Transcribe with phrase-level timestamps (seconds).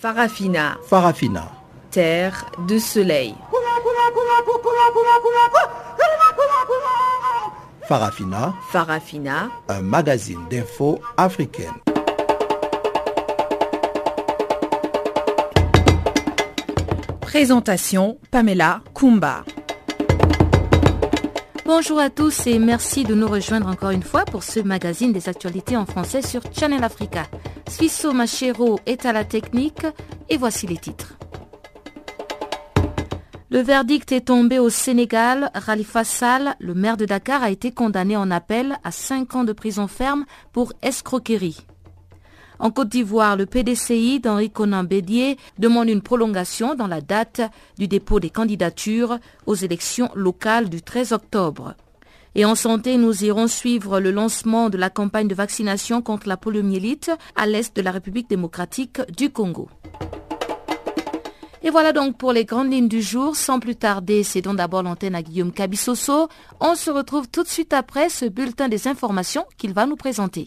[0.00, 0.78] Farafina.
[0.86, 1.50] Farafina.
[1.90, 3.34] Terre de soleil.
[7.88, 8.54] Farafina.
[8.70, 9.50] Farafina.
[9.68, 11.74] Un magazine d'infos africaine.
[17.20, 19.42] Présentation Pamela Kumba.
[21.66, 25.28] Bonjour à tous et merci de nous rejoindre encore une fois pour ce magazine des
[25.28, 27.24] actualités en français sur Channel Africa.
[27.68, 29.86] Suisso Machero est à la technique
[30.30, 31.14] et voici les titres.
[33.50, 35.50] Le verdict est tombé au Sénégal.
[35.66, 39.52] Khalifa Sall, le maire de Dakar, a été condamné en appel à 5 ans de
[39.52, 41.66] prison ferme pour escroquerie.
[42.58, 47.40] En Côte d'Ivoire, le PDCI d'Henri Conan Bédier demande une prolongation dans la date
[47.78, 51.74] du dépôt des candidatures aux élections locales du 13 octobre.
[52.38, 56.36] Et en santé, nous irons suivre le lancement de la campagne de vaccination contre la
[56.36, 59.68] poliomyélite à l'est de la République démocratique du Congo.
[61.64, 63.34] Et voilà donc pour les grandes lignes du jour.
[63.34, 66.28] Sans plus tarder, cédons d'abord l'antenne à Guillaume Cabissoso.
[66.60, 70.46] On se retrouve tout de suite après ce bulletin des informations qu'il va nous présenter.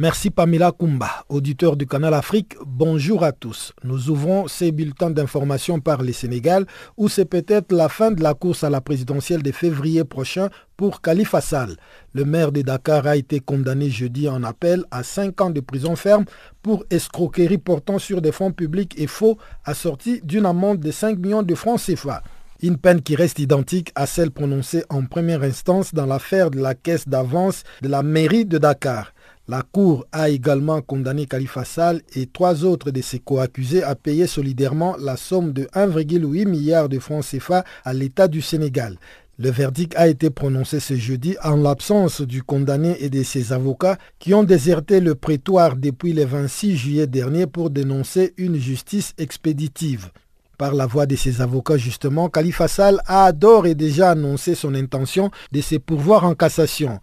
[0.00, 2.54] Merci Pamela Kumba, auditeur du Canal Afrique.
[2.64, 3.72] Bonjour à tous.
[3.82, 8.34] Nous ouvrons ces bulletins d'information par le Sénégal où c'est peut-être la fin de la
[8.34, 11.74] course à la présidentielle de février prochain pour Khalifa Sall.
[12.14, 15.96] Le maire de Dakar a été condamné jeudi en appel à 5 ans de prison
[15.96, 16.26] ferme
[16.62, 21.42] pour escroquerie portant sur des fonds publics et faux assortis d'une amende de 5 millions
[21.42, 22.22] de francs CFA.
[22.62, 26.76] Une peine qui reste identique à celle prononcée en première instance dans l'affaire de la
[26.76, 29.12] caisse d'avance de la mairie de Dakar.
[29.50, 34.26] La Cour a également condamné Khalifa Sall et trois autres de ses co-accusés à payer
[34.26, 38.98] solidairement la somme de 1,8 milliard de francs CFA à l'État du Sénégal.
[39.38, 43.96] Le verdict a été prononcé ce jeudi en l'absence du condamné et de ses avocats
[44.18, 50.10] qui ont déserté le prétoire depuis le 26 juillet dernier pour dénoncer une justice expéditive.
[50.58, 54.74] Par la voix de ses avocats, justement, Khalifa Sall a d'ores et déjà annoncé son
[54.74, 57.00] intention de se pourvoir en cassation.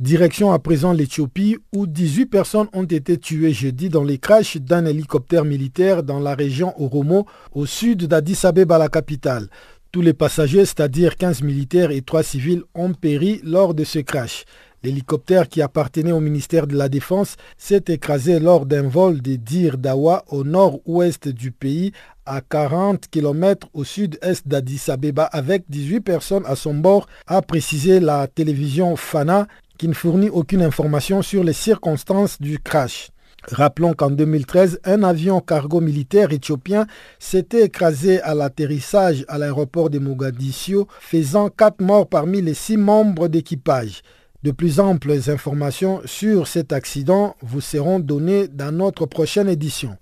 [0.00, 4.86] Direction à présent l'Éthiopie où 18 personnes ont été tuées jeudi dans les crashs d'un
[4.86, 9.50] hélicoptère militaire dans la région Oromo au sud d'Addis Abeba, la capitale.
[9.92, 14.46] Tous les passagers, c'est-à-dire 15 militaires et 3 civils, ont péri lors de ce crash.
[14.82, 19.76] L'hélicoptère qui appartenait au ministère de la Défense s'est écrasé lors d'un vol de Dir
[19.76, 21.92] Dawa au nord-ouest du pays
[22.24, 28.00] à 40 km au sud-est d'Addis Abeba avec 18 personnes à son bord, a précisé
[28.00, 29.46] la télévision Fana
[29.80, 33.12] qui ne fournit aucune information sur les circonstances du crash.
[33.50, 36.86] Rappelons qu'en 2013, un avion cargo militaire éthiopien
[37.18, 43.28] s'était écrasé à l'atterrissage à l'aéroport de Mogadiscio, faisant quatre morts parmi les six membres
[43.28, 44.02] d'équipage.
[44.42, 49.96] De plus amples informations sur cet accident vous seront données dans notre prochaine édition.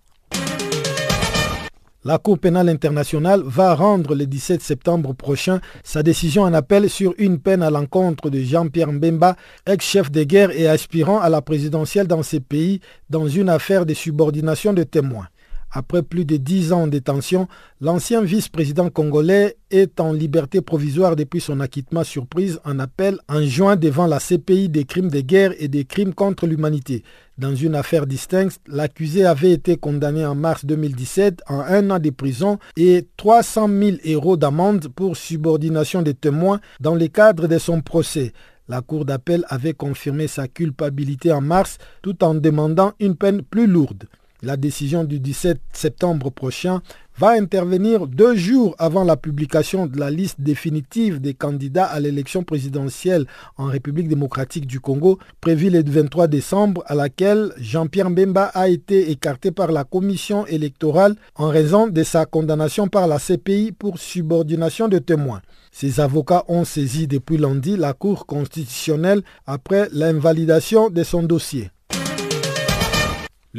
[2.05, 7.13] La Cour pénale internationale va rendre le 17 septembre prochain sa décision en appel sur
[7.19, 9.35] une peine à l'encontre de Jean-Pierre Mbemba,
[9.67, 12.79] ex-chef de guerre et aspirant à la présidentielle dans ces pays,
[13.11, 15.27] dans une affaire de subordination de témoins.
[15.71, 17.47] Après plus de dix ans de détention,
[17.83, 23.77] l'ancien vice-président congolais est en liberté provisoire depuis son acquittement surprise en appel en juin
[23.77, 27.05] devant la CPI des crimes de guerre et des crimes contre l'humanité.
[27.37, 32.11] Dans une affaire distincte, l'accusé avait été condamné en mars 2017 en un an de
[32.11, 37.83] prison et 300 000 euros d'amende pour subordination des témoins dans le cadre de son
[37.83, 38.33] procès.
[38.69, 43.67] La Cour d'appel avait confirmé sa culpabilité en mars tout en demandant une peine plus
[43.67, 44.05] lourde.
[44.41, 46.81] La décision du 17 septembre prochain
[47.19, 52.45] va intervenir deux jours avant la publication de la liste définitive des candidats à l'élection
[52.45, 58.69] présidentielle en République démocratique du Congo, prévue le 23 décembre, à laquelle Jean-Pierre Mbemba a
[58.69, 63.99] été écarté par la commission électorale en raison de sa condamnation par la CPI pour
[63.99, 65.43] subordination de témoins.
[65.73, 71.71] Ses avocats ont saisi depuis lundi la Cour constitutionnelle après l'invalidation de son dossier.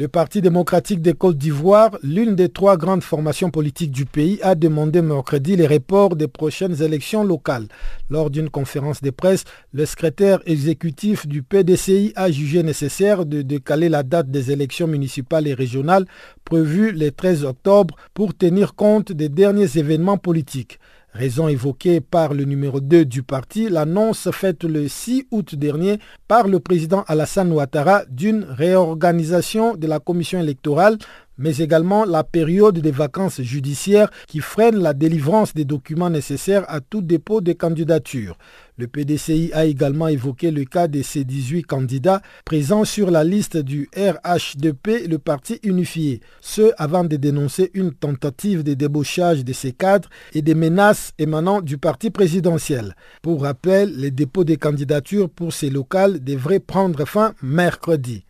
[0.00, 4.54] Le Parti démocratique des Côtes d'Ivoire, l'une des trois grandes formations politiques du pays, a
[4.54, 7.66] demandé mercredi les reports des prochaines élections locales.
[8.08, 9.44] Lors d'une conférence de presse,
[9.74, 15.46] le secrétaire exécutif du PDCI a jugé nécessaire de décaler la date des élections municipales
[15.46, 16.06] et régionales
[16.46, 20.78] prévues le 13 octobre pour tenir compte des derniers événements politiques.
[21.12, 25.98] Raison évoquée par le numéro 2 du parti, l'annonce faite le 6 août dernier
[26.28, 30.98] par le président Alassane Ouattara d'une réorganisation de la commission électorale
[31.40, 36.80] mais également la période des vacances judiciaires qui freine la délivrance des documents nécessaires à
[36.80, 38.36] tout dépôt de candidature.
[38.80, 43.58] Le PDCI a également évoqué le cas de ces 18 candidats présents sur la liste
[43.58, 49.72] du RHDP, le parti unifié, ce avant de dénoncer une tentative de débauchage de ces
[49.72, 52.96] cadres et des menaces émanant du parti présidentiel.
[53.20, 58.24] Pour rappel, les dépôts des candidatures pour ces locales devraient prendre fin mercredi.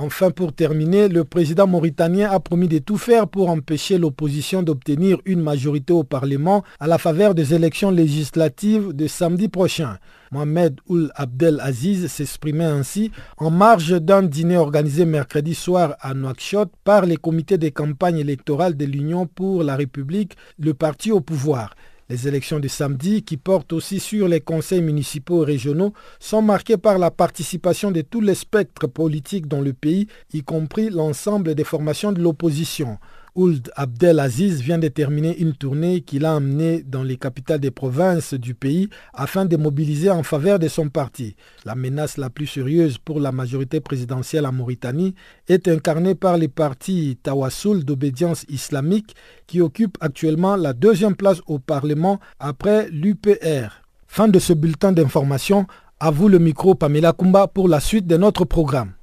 [0.00, 5.18] Enfin, pour terminer, le président mauritanien a promis de tout faire pour empêcher l'opposition d'obtenir
[5.24, 9.98] une majorité au Parlement à la faveur des élections législatives de samedi prochain.
[10.30, 16.70] Mohamed Oul Abdel Aziz s'exprimait ainsi en marge d'un dîner organisé mercredi soir à Nouakchott
[16.84, 21.74] par les comités de campagne électorale de l'Union pour la République, le parti au pouvoir.
[22.10, 26.78] Les élections de samedi, qui portent aussi sur les conseils municipaux et régionaux, sont marquées
[26.78, 31.64] par la participation de tous les spectres politiques dans le pays, y compris l'ensemble des
[31.64, 32.98] formations de l'opposition.
[33.38, 38.34] Ould Abdelaziz vient de terminer une tournée qu'il a amenée dans les capitales des provinces
[38.34, 41.36] du pays afin de mobiliser en faveur de son parti.
[41.64, 45.14] La menace la plus sérieuse pour la majorité présidentielle en Mauritanie
[45.46, 49.14] est incarnée par les partis Tawassul d'obédience islamique
[49.46, 53.84] qui occupent actuellement la deuxième place au Parlement après l'UPR.
[54.08, 55.68] Fin de ce bulletin d'information.
[56.00, 58.94] À vous le micro Pamela Kumba pour la suite de notre programme.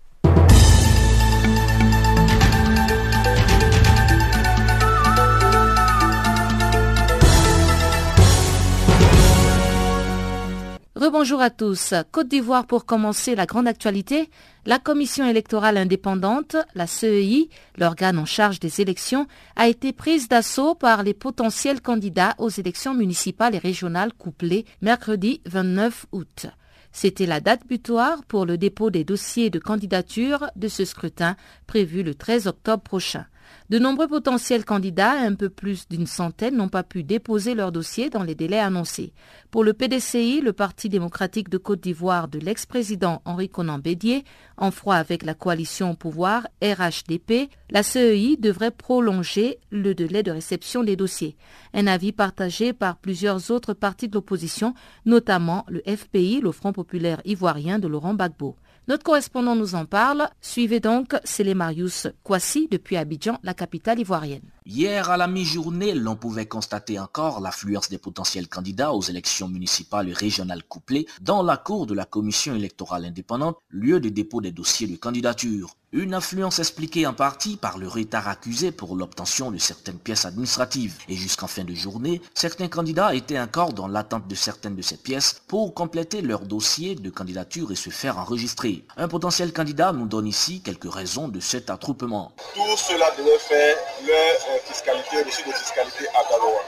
[11.06, 11.94] Rebonjour à tous.
[12.12, 14.28] Côte d'Ivoire pour commencer la grande actualité.
[14.66, 17.48] La commission électorale indépendante, la CEI,
[17.78, 22.96] l'organe en charge des élections, a été prise d'assaut par les potentiels candidats aux élections
[22.96, 26.48] municipales et régionales couplées mercredi 29 août.
[26.92, 31.36] C'était la date butoir pour le dépôt des dossiers de candidature de ce scrutin
[31.68, 33.28] prévu le 13 octobre prochain.
[33.70, 38.10] De nombreux potentiels candidats, un peu plus d'une centaine, n'ont pas pu déposer leur dossier
[38.10, 39.14] dans les délais annoncés.
[39.50, 44.24] Pour le PDCI, le Parti démocratique de Côte d'Ivoire de l'ex-président Henri Conan Bédier,
[44.58, 50.32] en froid avec la coalition au pouvoir RHDP, la CEI devrait prolonger le délai de
[50.32, 51.36] réception des dossiers.
[51.74, 54.74] Un avis partagé par plusieurs autres partis de l'opposition,
[55.06, 58.56] notamment le FPI, le Front populaire ivoirien de Laurent Gbagbo.
[58.88, 60.30] Notre correspondant nous en parle.
[60.42, 61.16] Suivez donc
[61.56, 64.55] Marius Kwasi depuis Abidjan, la capitale ivoirienne.
[64.68, 70.10] Hier, à la mi-journée, l'on pouvait constater encore l'affluence des potentiels candidats aux élections municipales
[70.10, 74.52] et régionales couplées dans la cour de la commission électorale indépendante, lieu de dépôt des
[74.52, 75.76] dossiers de candidature.
[75.92, 80.98] Une influence expliquée en partie par le retard accusé pour l'obtention de certaines pièces administratives.
[81.08, 84.98] Et jusqu'en fin de journée, certains candidats étaient encore dans l'attente de certaines de ces
[84.98, 88.84] pièces pour compléter leur dossier de candidature et se faire enregistrer.
[88.98, 92.34] Un potentiel candidat nous donne ici quelques raisons de cet attroupement.
[92.56, 96.64] Tout cela devait faire euh, fiscalité, reçu de fiscalité à Galois.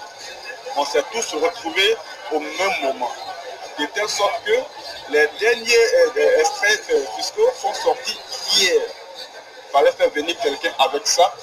[0.75, 1.95] On s'est tous retrouvés
[2.31, 3.11] au même moment.
[3.79, 5.85] De telle sorte que les derniers
[6.17, 8.19] euh, extraits euh, fiscaux sont sortis
[8.55, 8.81] hier.
[8.81, 11.33] Il fallait faire venir quelqu'un avec ça.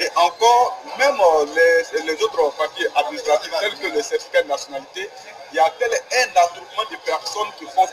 [0.00, 1.16] Et encore, même
[1.54, 5.08] les, autres papiers administratifs tels que le certificat de nationalité,
[5.52, 7.86] il y a tel un attroupement de personnes qui font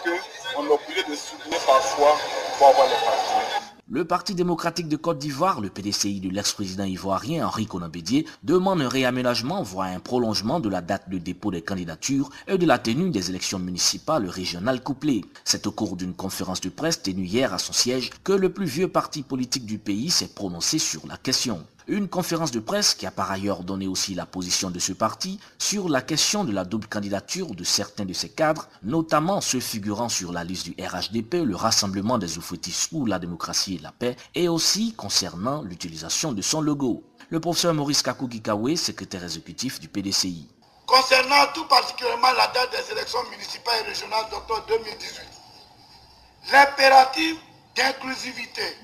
[0.55, 2.17] qu'on est obligé de soutenir parfois
[2.57, 3.70] pour avoir les papiers.
[3.93, 8.87] Le Parti démocratique de Côte d'Ivoire, le PDCI de l'ex-président ivoirien Henri Bédier, demande un
[8.87, 13.09] réaménagement, voire un prolongement de la date de dépôt des candidatures et de la tenue
[13.09, 15.25] des élections municipales régionales couplées.
[15.43, 18.65] C'est au cours d'une conférence de presse tenue hier à son siège que le plus
[18.65, 21.61] vieux parti politique du pays s'est prononcé sur la question.
[21.91, 25.41] Une conférence de presse qui a par ailleurs donné aussi la position de ce parti
[25.59, 30.07] sur la question de la double candidature de certains de ses cadres, notamment ceux figurant
[30.07, 34.15] sur la liste du RHDP, le Rassemblement des Oufouettis pour la démocratie et la paix,
[34.35, 37.03] et aussi concernant l'utilisation de son logo.
[37.29, 40.47] Le professeur Maurice Kakugikawe, secrétaire exécutif du PDCI.
[40.85, 47.35] Concernant tout particulièrement la date des élections municipales et régionales d'octobre 2018, l'impératif
[47.75, 48.77] d'inclusivité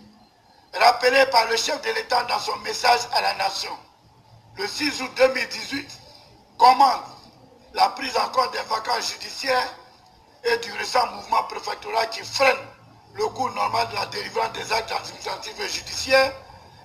[0.78, 3.72] rappelé par le chef de l'État dans son message à la nation
[4.58, 5.88] le 6 août 2018,
[6.58, 7.02] commande
[7.74, 9.76] la prise en compte des vacances judiciaires
[10.44, 12.58] et du récent mouvement préfectoral qui freine
[13.14, 16.34] le cours normal de la délivrance des actes administratifs et judiciaires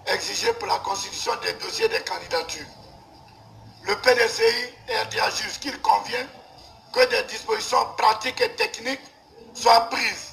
[0.07, 2.67] exigés pour la constitution des dossiers des candidatures.
[3.85, 6.27] Le PDCI RDA juge qu'il convient
[6.93, 9.01] que des dispositions pratiques et techniques
[9.55, 10.32] soient prises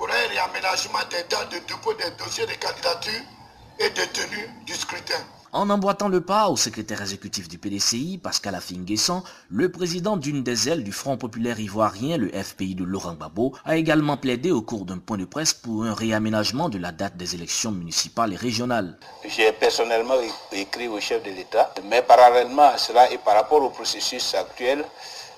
[0.00, 3.20] pour un réaménagement des dates de dépôt des dossiers de candidature
[3.78, 5.22] et de tenue du scrutin.
[5.52, 10.70] En emboîtant le pas au secrétaire exécutif du PDCI, Pascal Affinguessan, le président d'une des
[10.70, 14.86] ailes du Front populaire ivoirien, le FPI de Laurent Gbagbo, a également plaidé au cours
[14.86, 18.96] d'un point de presse pour un réaménagement de la date des élections municipales et régionales.
[19.28, 20.14] J'ai personnellement
[20.50, 24.82] écrit au chef de l'État, mais parallèlement à cela et par rapport au processus actuel,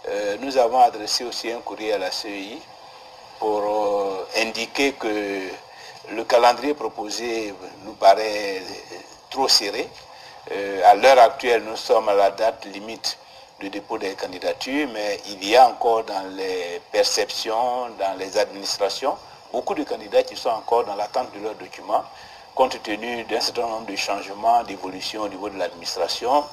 [0.08, 2.58] euh, nous avons adressé aussi un courrier à la CEI
[3.42, 5.48] pour euh, indiquer que
[6.12, 7.52] le calendrier proposé
[7.84, 8.62] nous paraît
[9.30, 9.88] trop serré.
[10.52, 13.18] Euh, à l'heure actuelle, nous sommes à la date limite
[13.60, 19.16] de dépôt des candidatures, mais il y a encore dans les perceptions, dans les administrations,
[19.50, 22.04] beaucoup de candidats qui sont encore dans l'attente de leurs documents,
[22.54, 26.44] compte tenu d'un certain nombre de changements, d'évolutions au niveau de l'administration.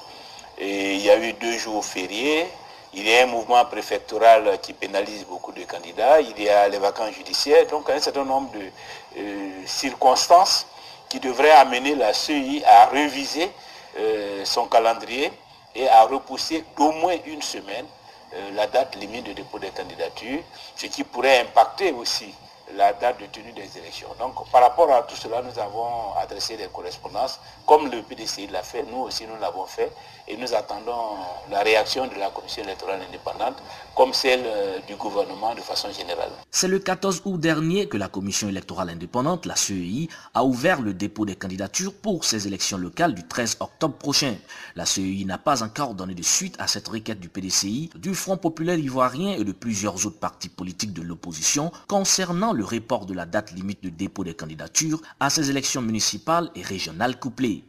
[0.58, 2.48] Et il y a eu deux jours fériés,
[2.92, 6.78] il y a un mouvement préfectoral qui pénalise beaucoup de candidats, il y a les
[6.78, 8.70] vacances judiciaires, donc un certain nombre de
[9.18, 10.66] euh, circonstances
[11.08, 13.50] qui devrait amener la CEI à réviser
[13.98, 15.32] euh, son calendrier
[15.74, 17.86] et à repousser d'au moins une semaine
[18.32, 20.40] euh, la date limite de dépôt des candidatures,
[20.76, 22.32] ce qui pourrait impacter aussi
[22.76, 24.08] la date de tenue des élections.
[24.18, 28.62] Donc par rapport à tout cela, nous avons adressé des correspondances, comme le PDCI l'a
[28.62, 29.90] fait, nous aussi nous l'avons fait,
[30.30, 31.16] et nous attendons
[31.50, 33.56] la réaction de la Commission électorale indépendante,
[33.96, 36.30] comme celle euh, du gouvernement de façon générale.
[36.50, 40.94] C'est le 14 août dernier que la Commission électorale indépendante, la CEI, a ouvert le
[40.94, 44.36] dépôt des candidatures pour ces élections locales du 13 octobre prochain.
[44.76, 48.36] La CEI n'a pas encore donné de suite à cette requête du PDCI, du Front
[48.36, 53.26] populaire ivoirien et de plusieurs autres partis politiques de l'opposition concernant le report de la
[53.26, 57.64] date limite de dépôt des candidatures à ces élections municipales et régionales couplées.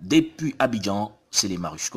[0.00, 1.90] Depuis Abidjan, c'est les Marus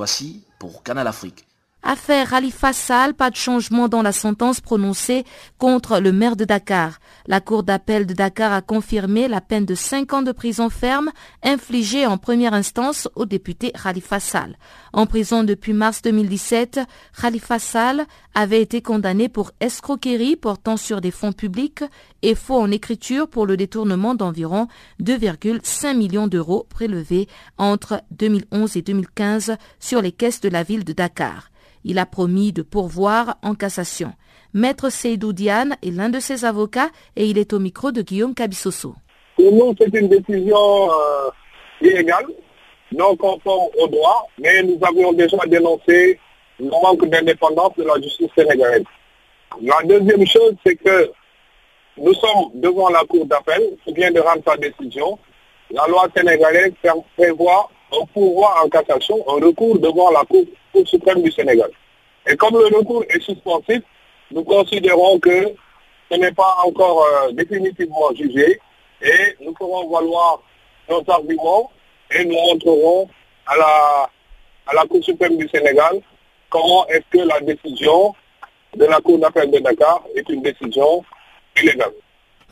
[0.60, 1.46] pour Canal Afrique.
[1.86, 5.26] Affaire Khalifa Sall, pas de changement dans la sentence prononcée
[5.58, 7.00] contre le maire de Dakar.
[7.28, 11.12] La Cour d'appel de Dakar a confirmé la peine de 5 ans de prison ferme
[11.44, 14.56] infligée en première instance au député Khalifa Sall.
[14.94, 16.80] En prison depuis mars 2017,
[17.22, 21.84] Khalifa Sall avait été condamné pour escroquerie portant sur des fonds publics
[22.22, 24.70] et faux en écriture pour le détournement d'environ
[25.02, 30.94] 2,5 millions d'euros prélevés entre 2011 et 2015 sur les caisses de la ville de
[30.94, 31.50] Dakar.
[31.86, 34.14] Il a promis de pourvoir en cassation.
[34.54, 38.34] Maître Seydou Diane est l'un de ses avocats et il est au micro de Guillaume
[38.36, 38.96] Cabissoso.
[39.36, 41.30] Pour nous, c'est une décision euh,
[41.82, 42.28] illégale,
[42.92, 46.20] non conforme au droit, mais nous avions déjà dénoncé
[46.60, 48.84] le manque d'indépendance de la justice sénégalaise.
[49.62, 51.12] La deuxième chose, c'est que
[51.98, 55.18] nous sommes devant la Cour d'appel qui vient de rendre sa décision.
[55.72, 56.74] La loi sénégalaise
[57.18, 60.46] prévoit un pouvoir en cassation, un recours devant la Cour
[60.86, 61.70] suprême du Sénégal.
[62.28, 63.82] Et comme le recours est suspensif,
[64.32, 65.54] nous considérons que
[66.12, 68.60] ce n'est pas encore euh, définitivement jugé
[69.02, 70.42] et nous ferons valoir
[70.90, 71.72] nos arguments
[72.12, 73.10] et nous montrerons
[73.48, 74.10] à la,
[74.68, 76.00] à la Cour suprême du Sénégal
[76.50, 78.14] comment est-ce que la décision
[78.78, 81.04] de la Cour d'appel de Dakar est une décision
[81.62, 81.92] illégale.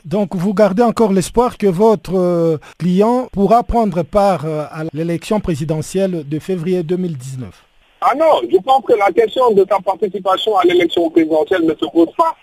[0.04, 5.38] Donc vous gardez encore l'espoir que votre euh, client pourra prendre part euh, à l'élection
[5.40, 7.64] présidentielle de février 2019
[8.04, 11.84] ah non, je pense que la question de ta participation à l'élection présidentielle ne se
[11.86, 12.34] pose pas,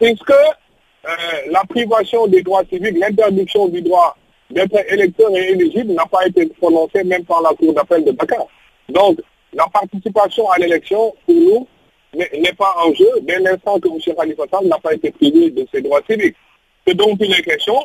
[0.00, 1.06] puisque euh,
[1.48, 4.16] la privation des droits civiques, l'interdiction du droit
[4.50, 8.46] d'être électeur et éligible n'a pas été prononcée même par la Cour d'appel de Dakar.
[8.88, 9.20] Donc,
[9.52, 11.68] la participation à l'élection, pour nous,
[12.14, 14.16] n'est pas en jeu dès l'instant que M.
[14.16, 16.36] Khalifa n'a pas été privé de ses droits civiques.
[16.86, 17.76] Ce dont il est question,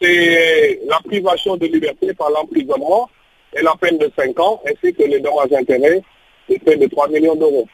[0.00, 3.08] c'est la privation de liberté par l'emprisonnement
[3.56, 6.02] et la peine de 5 ans, ainsi que les dommages intérêts
[6.48, 7.66] de 3 millions d'euros.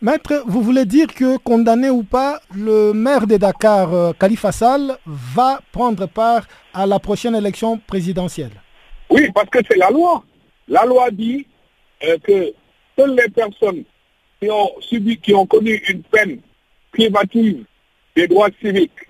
[0.00, 4.98] Maître, vous voulez dire que, condamné ou pas, le maire de Dakar, euh, Khalifa Sall,
[5.06, 8.50] va prendre part à la prochaine élection présidentielle?
[9.08, 10.22] Oui, parce que c'est la loi.
[10.68, 11.46] La loi dit
[12.04, 12.52] euh, que
[12.98, 13.84] seules les personnes
[14.40, 16.38] qui ont subi, qui ont connu une peine
[16.92, 17.64] privative
[18.16, 19.08] des droits civiques,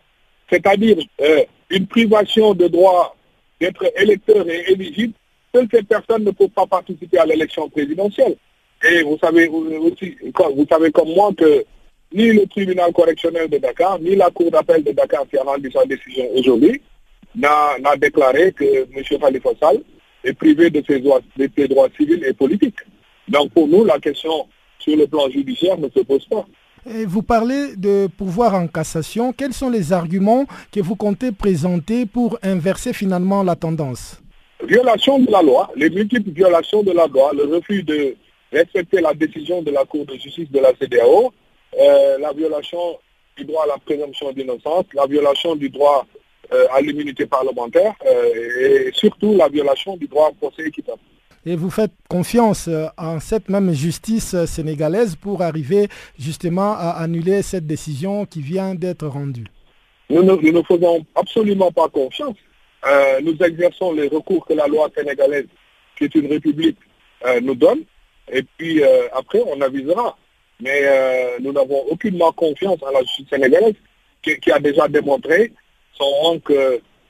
[0.51, 3.17] c'est-à-dire euh, une privation de droit
[3.61, 5.15] d'être électeur et éligible,
[5.55, 8.37] seules ces personnes ne peuvent pas participer à l'élection présidentielle.
[8.91, 11.65] Et vous savez aussi, vous savez comme moi que
[12.13, 15.71] ni le tribunal correctionnel de Dakar, ni la cour d'appel de Dakar qui a rendu
[15.73, 16.81] sa décision aujourd'hui,
[17.35, 19.19] n'a déclaré que M.
[19.21, 19.81] Khalifa Sall
[20.23, 22.79] est privé de ses, droits, de ses droits civils et politiques.
[23.29, 24.47] Donc pour nous, la question
[24.79, 26.45] sur le plan judiciaire ne se pose pas.
[26.87, 29.33] Et vous parlez de pouvoir en cassation.
[29.33, 34.21] Quels sont les arguments que vous comptez présenter pour inverser finalement la tendance?
[34.67, 38.15] Violation de la loi, les multiples violations de la loi, le refus de
[38.55, 41.33] respecter la décision de la Cour de justice de la CDAO,
[41.79, 42.99] euh, la violation
[43.37, 46.07] du droit à la présomption d'innocence, la violation du droit
[46.53, 51.01] euh, à l'immunité parlementaire euh, et surtout la violation du droit à procès équitable.
[51.47, 57.67] Et vous faites confiance en cette même justice sénégalaise pour arriver justement à annuler cette
[57.67, 59.45] décision qui vient d'être rendue?
[60.09, 62.37] Nous ne, faisons absolument pas confiance.
[63.23, 65.49] nous exerçons les recours que la loi sénégalaise,
[65.99, 66.79] qui est une république,
[67.43, 67.81] nous donne.
[68.33, 70.17] Et puis après, on avisera.
[70.61, 70.83] Mais
[71.41, 73.75] nous n'avons aucunement confiance en la justice sénégalaise
[74.23, 75.53] qui, a déjà démontré
[75.93, 76.53] son manque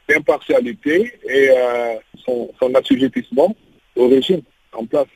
[0.09, 1.95] d'impartialité et euh,
[2.25, 3.55] son, assujettissement
[3.97, 4.43] au régime
[4.73, 5.07] en place.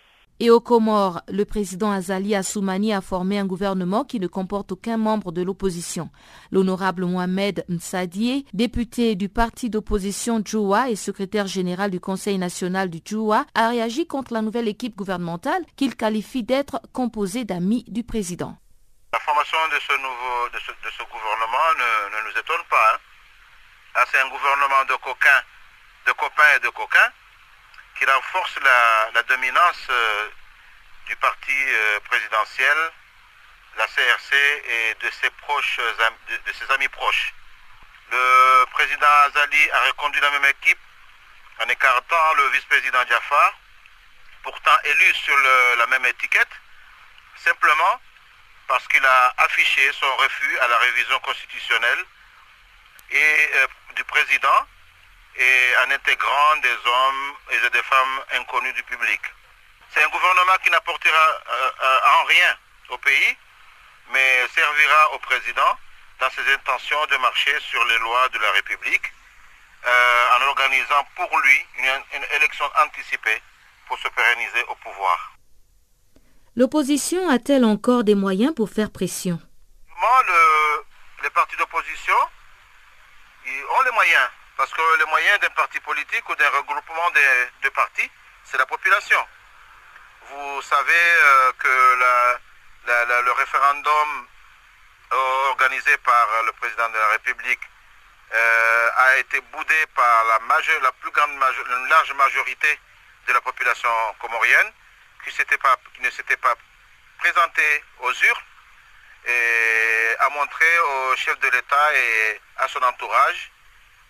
[0.40, 4.97] Et aux Comores, le président Azali Assoumani a formé un gouvernement qui ne comporte aucun
[4.97, 6.11] membre de l'opposition.
[6.52, 13.00] L'honorable Mohamed Msadie, député du parti d'opposition Djoua et secrétaire général du Conseil national du
[13.04, 18.57] Djoua, a réagi contre la nouvelle équipe gouvernementale qu'il qualifie d'être composée d'amis du président.
[19.12, 22.95] La formation de ce nouveau de ce, gouvernement ne, nous étonne pas.
[22.95, 22.99] Hein.
[23.97, 25.42] Ah, c'est un gouvernement de coquins,
[26.07, 27.11] de copains et de coquins
[27.99, 28.55] qui renforce
[29.14, 30.28] la, dominance euh,
[31.07, 32.76] du parti euh, présidentiel,
[33.76, 35.78] la CRC et de ses proches
[36.47, 37.35] de, ses amis proches.
[38.11, 40.78] Le président Azali a reconduit la même équipe
[41.61, 43.52] en écartant le vice-président Jafar,
[44.43, 45.37] pourtant élu sur
[45.78, 46.49] la même étiquette,
[47.45, 48.00] simplement
[48.69, 52.05] parce qu'il a affiché son refus à la révision constitutionnelle
[53.11, 54.67] et euh, du président
[55.37, 59.20] et en intégrant des hommes et des femmes inconnus du public.
[59.90, 62.56] C'est un gouvernement qui n'apportera euh, euh, en rien
[62.90, 63.37] au pays,
[64.12, 65.78] mais servira au président
[66.20, 69.12] dans ses intentions de marcher sur les lois de la République
[70.37, 73.40] en organisant pour lui une élection anticipée
[73.87, 75.32] pour se pérenniser au pouvoir.
[76.56, 79.40] L'opposition a-t-elle encore des moyens pour faire pression?
[81.23, 82.14] Les partis d'opposition
[83.76, 84.28] ont les moyens.
[84.58, 87.10] Parce que les moyens d'un parti politique ou d'un regroupement
[87.62, 88.10] de, partis,
[88.42, 89.24] c'est la population.
[90.30, 94.26] Vous savez euh, que le référendum
[95.50, 97.60] organisé par le président de la République
[98.34, 100.40] euh, a été boudé par la,
[100.82, 102.80] la plus grande une large majorité
[103.28, 104.73] de la population comorienne
[105.23, 106.54] qui, ne s'était pas
[107.18, 108.44] présenté aux urnes
[109.25, 113.52] et a montré au chef de l'État et à son entourage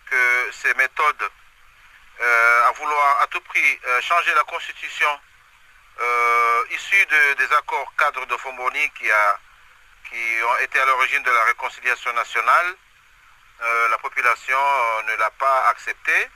[0.09, 1.29] que ces méthodes
[2.21, 5.19] euh, à vouloir à tout prix euh, changer la constitution
[6.01, 7.05] euh, issue
[7.37, 9.39] des accords cadres de Fomboni qui, a,
[10.09, 12.75] qui ont été à l'origine de la réconciliation nationale,
[13.89, 14.57] la population
[15.07, 16.29] ne l'a pas accepté,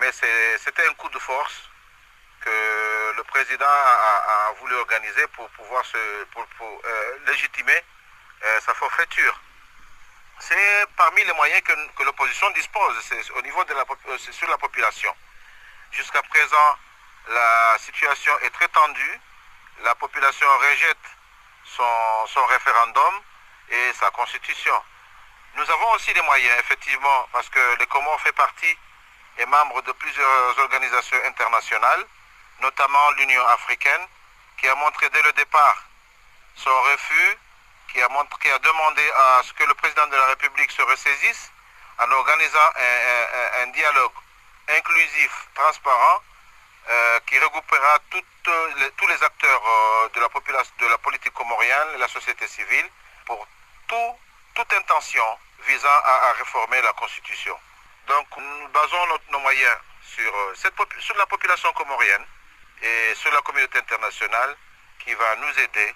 [0.00, 0.12] mais
[0.58, 1.70] c'était un coup de force
[2.42, 6.46] que le président a, voulu organiser pour pouvoir se, pour,
[7.26, 7.82] légitimer
[8.60, 9.40] sa forfaiture.
[10.38, 12.96] C'est parmi les moyens que, l'opposition dispose,
[13.36, 15.14] au niveau de la, euh, sur la population.
[15.92, 16.76] Jusqu'à présent,
[17.28, 19.20] la situation est très tendue.
[19.82, 20.96] La population rejette
[21.64, 23.20] son, référendum
[23.70, 24.74] et sa constitution.
[25.56, 28.76] Nous avons aussi des moyens, effectivement, parce que les Comores fait partie
[29.38, 32.04] et membre de plusieurs organisations internationales
[32.60, 34.06] notamment l'Union africaine,
[34.58, 35.84] qui a montré dès le départ
[36.56, 37.38] son refus,
[37.94, 41.52] qui a, demandé à ce que le président de la République se ressaisisse
[41.98, 42.70] en organisant
[43.62, 44.12] un, dialogue
[44.68, 46.22] inclusif, transparent,
[46.88, 52.08] euh, qui regroupera tous les acteurs euh, de, la population, de la politique comorienne, la
[52.08, 52.88] société civile,
[53.26, 53.46] pour
[53.86, 57.56] toute intention visant à, réformer la Constitution.
[58.08, 59.78] Donc nous basons nos moyens
[60.18, 60.54] euh,
[60.98, 62.26] sur la population comorienne,
[62.82, 64.56] et sur la communauté internationale
[64.98, 65.94] qui va nous aider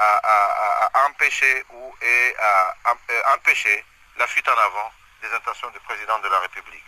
[0.00, 3.84] à, empêcher ou et à, euh, empêcher
[4.18, 4.90] la fuite en avant
[5.22, 6.84] des intentions du président de la République.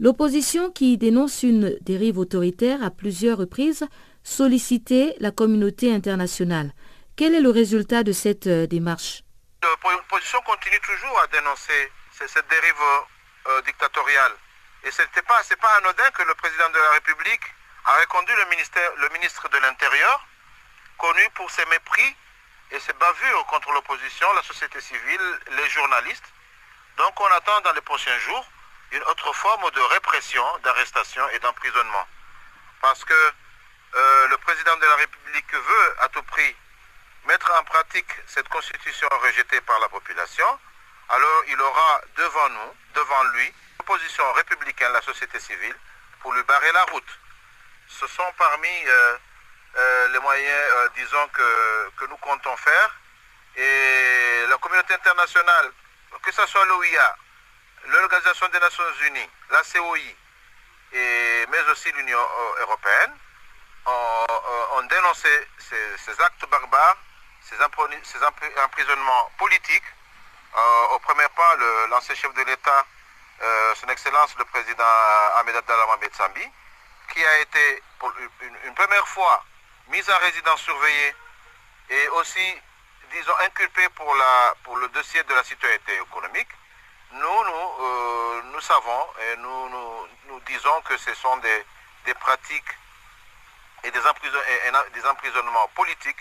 [0.00, 3.86] L'opposition qui dénonce une dérive autoritaire à plusieurs reprises
[4.22, 6.72] sollicitait la communauté internationale.
[7.16, 9.22] Quel est le résultat de cette euh, démarche?
[9.62, 12.74] L'opposition continue toujours à dénoncer cette dérive
[13.48, 14.32] euh, dictatoriale.
[14.84, 17.42] Et ce n'est pas, pas anodin que le président de la République
[17.84, 20.26] a reconduit le, ministère, le ministre de l'Intérieur,
[20.96, 22.14] connu pour ses mépris
[22.70, 26.32] et ses bavures contre l'opposition, la société civile, les journalistes.
[26.96, 28.46] Donc on attend dans les prochains jours
[28.92, 32.06] une autre forme de répression, d'arrestation et d'emprisonnement.
[32.80, 33.32] Parce que
[33.94, 36.56] euh, le président de la République veut à tout prix
[37.26, 40.58] mettre en pratique cette constitution rejetée par la population,
[41.08, 45.76] alors il aura devant nous, devant lui, l'opposition républicaine, la société civile,
[46.20, 47.18] pour lui barrer la route
[47.88, 49.16] ce sont parmi euh,
[50.12, 52.96] les moyens, euh, disons, que, que, nous comptons faire.
[53.56, 55.70] Et la communauté internationale,
[56.22, 57.16] que ce soit l'OIA,
[57.86, 59.98] l'Organisation des Nations Unies, la COI,
[60.92, 62.20] mais aussi l'Union
[62.60, 63.12] européenne,
[64.88, 66.96] dénoncer ces, actes barbares,
[67.42, 69.84] ces, emprisonnements politiques.
[70.92, 71.56] au premier pas,
[71.90, 72.86] l'ancien chef de l'État,
[73.74, 74.84] son Excellence le président
[75.36, 76.46] Ahmed Abdallah Mohamed Sambi,
[77.12, 78.12] qui a été pour
[78.64, 79.44] une, première fois
[79.88, 81.14] mis en résidence surveillée
[81.90, 82.54] et aussi,
[83.12, 86.48] disons, inculpé pour, la, pour le dossier de la citoyenneté économique,
[87.12, 89.68] nous, nous, euh, nous savons et nous,
[90.28, 91.64] nous, disons que ce sont des,
[92.04, 92.76] des pratiques
[93.84, 96.18] et des, des, emprisonnements politiques,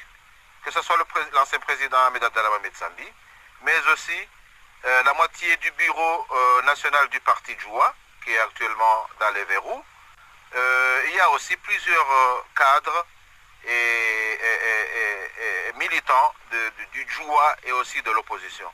[0.64, 0.98] que ce soit
[1.34, 3.08] l'ancien président Ahmed Abdallah Mohamed Sambi,
[3.64, 4.28] mais aussi
[4.86, 9.44] euh, la moitié du bureau euh, national du parti Djoua, qui est actuellement dans les
[9.46, 9.84] verrous,
[10.54, 13.06] il y a aussi plusieurs cadres
[13.66, 14.38] et,
[15.80, 16.32] militants
[16.94, 18.66] du Djoua et aussi de l'opposition.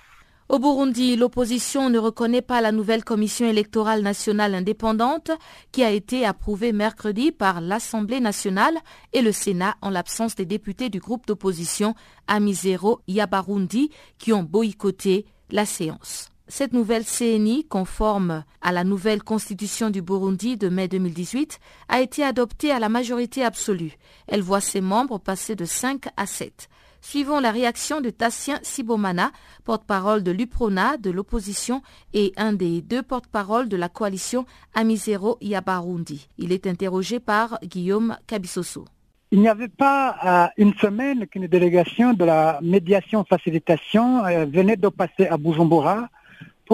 [0.50, 5.32] Au Burundi, l'opposition ne reconnaît pas la nouvelle commission électorale nationale indépendante
[5.72, 8.78] qui a été approuvée mercredi par l'Assemblée nationale
[9.14, 11.96] et le Sénat en l'absence des députés du groupe d'opposition
[12.28, 16.33] Amizero Yabarundi qui ont boycotté la séance.
[16.50, 22.22] Cette nouvelle CNI, conforme à la nouvelle constitution du Burundi de mai 2018, a été
[22.22, 23.94] adoptée à la majorité absolue.
[24.28, 26.68] Elle voit ses membres passer de 5 à 7.
[27.00, 29.32] Suivons la réaction de Tassien Sibomana,
[29.64, 31.82] porte-parole de l'UPRONA de l'opposition
[32.14, 36.28] et un des deux porte-parole de la coalition Amizero Yabarundi.
[36.38, 38.86] Il est interrogé par Guillaume Kabisoso.
[39.32, 44.78] Il n'y avait pas euh, une semaine qu'une délégation de la médiation facilitation euh, venait
[44.78, 46.08] de passer à Bujumbura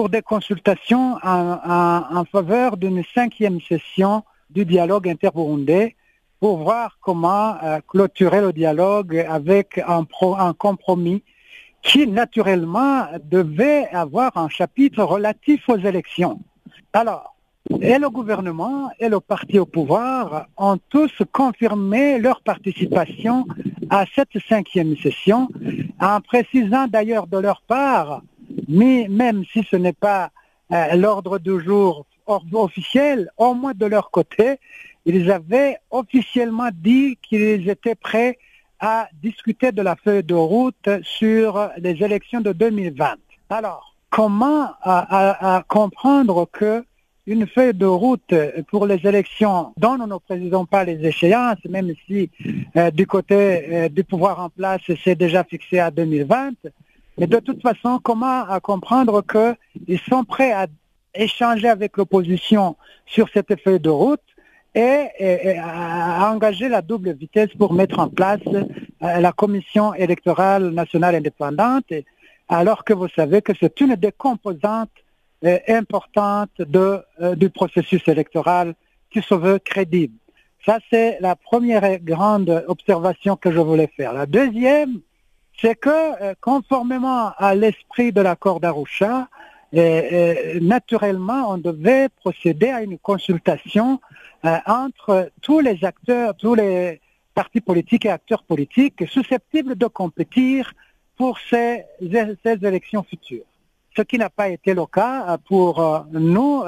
[0.00, 5.94] pour des consultations en, faveur d'une cinquième session du dialogue interburundais
[6.40, 10.06] pour voir comment euh, clôturer le dialogue avec un,
[10.38, 11.22] un compromis
[11.82, 16.40] qui naturellement devait avoir un chapitre relatif aux élections.
[16.94, 17.34] Alors,
[17.82, 23.46] et le gouvernement et le parti au pouvoir ont tous confirmé leur participation
[23.90, 25.48] à cette cinquième session,
[26.00, 28.22] en précisant d'ailleurs de leur part
[28.68, 30.30] mais même si ce n'est pas
[30.72, 32.06] euh, l'ordre du jour
[32.52, 34.58] officiel, au moins de leur côté,
[35.04, 38.38] ils avaient officiellement dit qu'ils étaient prêts
[38.78, 43.16] à discuter de la feuille de route sur les élections de 2020.
[43.50, 46.84] Alors, comment à, comprendre que
[47.26, 48.34] une feuille de route
[48.68, 52.30] pour les élections dont nous ne précisons pas les échéances, même si
[52.76, 56.52] euh, du côté euh, du pouvoir en place c'est déjà fixé à 2020,
[57.20, 60.68] mais de toute façon, comment comprendre qu'ils sont prêts à
[61.14, 64.22] échanger avec l'opposition sur cette feuille de route
[64.74, 68.64] et, à engager la double vitesse pour mettre en place euh,
[69.00, 71.92] la commission électorale nationale indépendante,
[72.48, 74.88] alors que vous savez que c'est une des composantes
[75.44, 78.74] euh, importantes euh, du processus électoral
[79.10, 80.14] qui se veut crédible.
[80.64, 84.14] Ça, c'est la première grande observation que je voulais faire.
[84.14, 85.00] La deuxième,
[85.60, 85.90] c'est que
[86.22, 89.28] euh, conformément à l'esprit de l'accord d'Arusha,
[89.74, 94.00] euh, euh, naturellement, on devait procéder à une consultation
[94.66, 96.98] entre tous les acteurs, tous les
[97.34, 100.72] partis politiques et acteurs politiques susceptibles de compétir
[101.14, 103.44] pour ces, élections futures.
[103.94, 106.64] Ce qui n'a pas été le cas pour nous,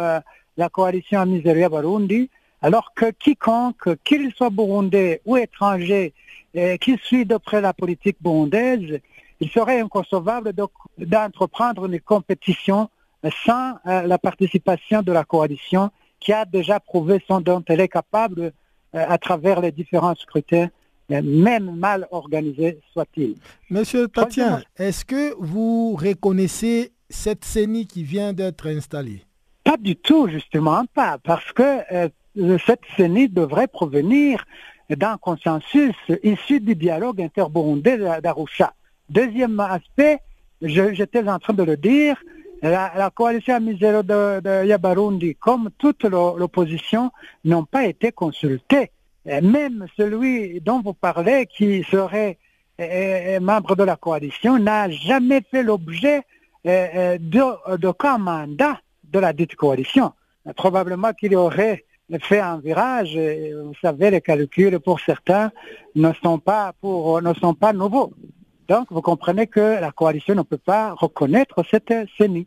[0.59, 2.29] la coalition Amiseria Barundi,
[2.61, 6.13] alors que quiconque, qu'il soit burundais ou étranger,
[6.81, 9.01] qui suit de près la politique burundaise,
[9.43, 10.53] il serait inconcevable
[10.99, 12.89] d'entreprendre une compétition
[13.45, 17.89] sans euh, la participation de la coalition qui a déjà prouvé son dont elle est
[17.89, 18.51] capable euh,
[18.93, 20.69] à travers les différents scrutins
[21.11, 23.35] euh, même mal organisés soit-il.
[23.69, 29.25] Monsieur Tatien, est-ce que vous reconnaissez cette CENI qui vient d'être installée?
[29.65, 31.81] Pas du tout, justement pas, parce que
[32.67, 34.45] cette CENI devrait provenir
[34.91, 38.75] d'un consensus issu du dialogue interburundais d'Arusha.
[39.09, 40.21] Deuxième aspect,
[40.61, 42.17] j'étais en train de le dire,
[42.63, 47.11] la, coalition Misero de, de, Yabarundi, comme toute l'opposition,
[47.45, 48.91] n'ont pas été consultés.
[49.27, 52.39] même celui dont vous parlez, qui serait
[53.41, 56.23] membre de la coalition, n'a jamais fait l'objet
[56.65, 60.13] d'aucun mandat de la dite coalition.
[60.57, 61.85] Probablement qu'il y aurait
[62.21, 63.17] fait un virage.
[63.17, 65.51] vous savez, les calculs pour certains
[65.95, 68.13] ne sont pas pour ne sont pas nouveaux.
[68.69, 72.47] Donc, vous comprenez que la coalition ne peut pas reconnaître cette CENI.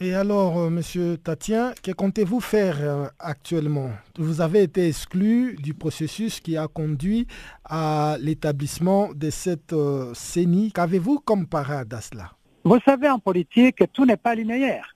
[0.00, 0.58] Et alors, M.
[0.58, 3.90] Euh, Monsieur Tatien, que comptez-vous faire euh, actuellement?
[4.18, 7.28] Vous avez été exclu du processus qui a conduit
[7.64, 10.72] à l'établissement de cette euh, CENI.
[10.72, 12.32] Qu'avez-vous comme parade à cela?
[12.64, 14.93] Vous savez, en politique, tout n'est pas linéaire.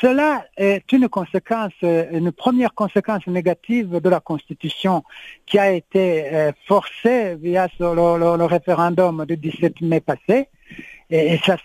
[0.00, 5.04] Cela est une conséquence, une première conséquence négative de la Constitution
[5.46, 10.48] qui a été euh, forcée via le, référendum du 17 mai passé.
[11.08, 11.56] Et, ça,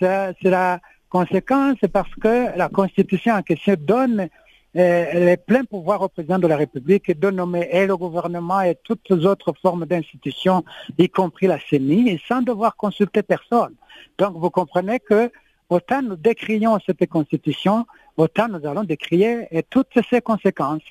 [0.00, 4.28] c'est la conséquence parce que la Constitution en question donne
[4.76, 8.76] euh, les pleins pouvoirs au président de la République de nommer et le gouvernement et
[8.82, 10.64] toutes les autres formes d'institutions,
[10.98, 13.74] y compris la CENI, sans devoir consulter personne.
[14.18, 15.30] Donc vous comprenez que
[15.74, 20.86] autant nous décrions cette constitution, autant nous allons décrier toutes ces conséquences.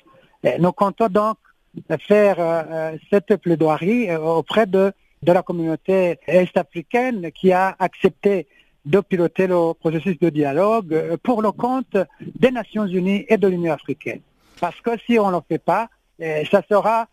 [0.58, 1.36] nous comptons donc
[2.08, 4.92] faire euh, euh, cette plaidoirie euh, auprès de,
[5.22, 8.46] de la communauté est-africaine qui a accepté
[8.84, 13.72] de piloter le processus de dialogue pour le compte des Nations Unies et de l'Union
[13.72, 14.20] africaine.
[14.60, 15.88] Parce que si on ne le fait pas,
[16.50, 17.08] ça sera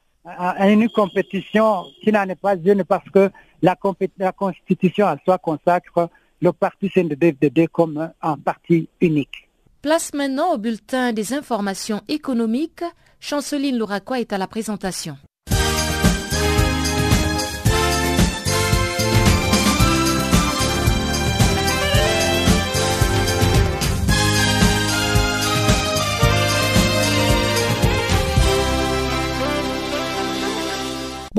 [0.59, 3.31] une compétition qui n'en est pas une parce que
[3.61, 3.77] la,
[4.17, 6.09] la Constitution à soi consacre
[6.41, 9.47] le parti CNDD-FDD comme un parti unique.
[9.81, 12.83] Place maintenant au bulletin des informations économiques.
[13.19, 15.17] Chanceline Louraquois est à la présentation.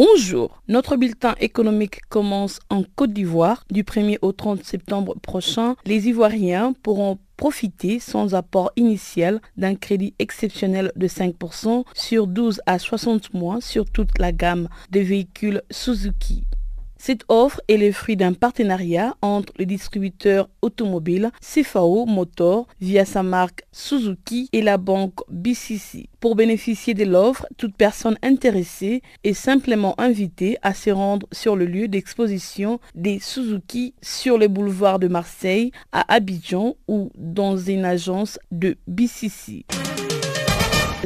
[0.04, 3.64] Bonjour, notre bulletin économique commence en Côte d'Ivoire.
[3.70, 10.12] Du 1er au 30 septembre prochain, les Ivoiriens pourront profiter sans apport initial d'un crédit
[10.18, 16.42] exceptionnel de 5% sur 12 à 60 mois sur toute la gamme de véhicules Suzuki.
[17.04, 23.24] Cette offre est le fruit d'un partenariat entre le distributeur automobile CFAO Motor via sa
[23.24, 26.08] marque Suzuki et la banque BCC.
[26.20, 31.66] Pour bénéficier de l'offre, toute personne intéressée est simplement invitée à se rendre sur le
[31.66, 38.38] lieu d'exposition des Suzuki sur le boulevard de Marseille, à Abidjan ou dans une agence
[38.52, 39.66] de BCC.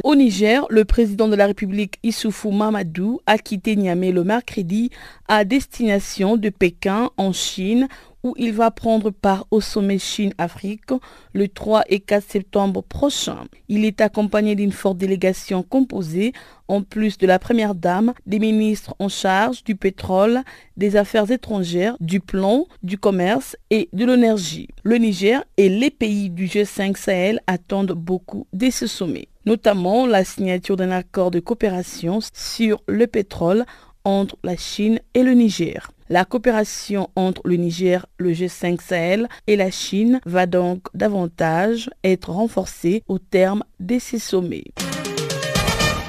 [0.07, 4.89] Au Niger, le président de la République Issoufou Mamadou a quitté Niamey le mercredi
[5.27, 7.89] à destination de Pékin en Chine
[8.23, 10.91] où il va prendre part au sommet Chine-Afrique
[11.33, 13.39] le 3 et 4 septembre prochain.
[13.67, 16.31] Il est accompagné d'une forte délégation composée,
[16.69, 20.41] en plus de la Première Dame, des ministres en charge du pétrole,
[20.77, 24.69] des affaires étrangères, du plan, du commerce et de l'énergie.
[24.83, 30.25] Le Niger et les pays du G5 Sahel attendent beaucoup de ce sommet notamment la
[30.25, 33.65] signature d'un accord de coopération sur le pétrole
[34.03, 35.89] entre la Chine et le Niger.
[36.09, 42.31] La coopération entre le Niger, le G5 Sahel et la Chine va donc davantage être
[42.31, 44.65] renforcée au terme de ces sommets.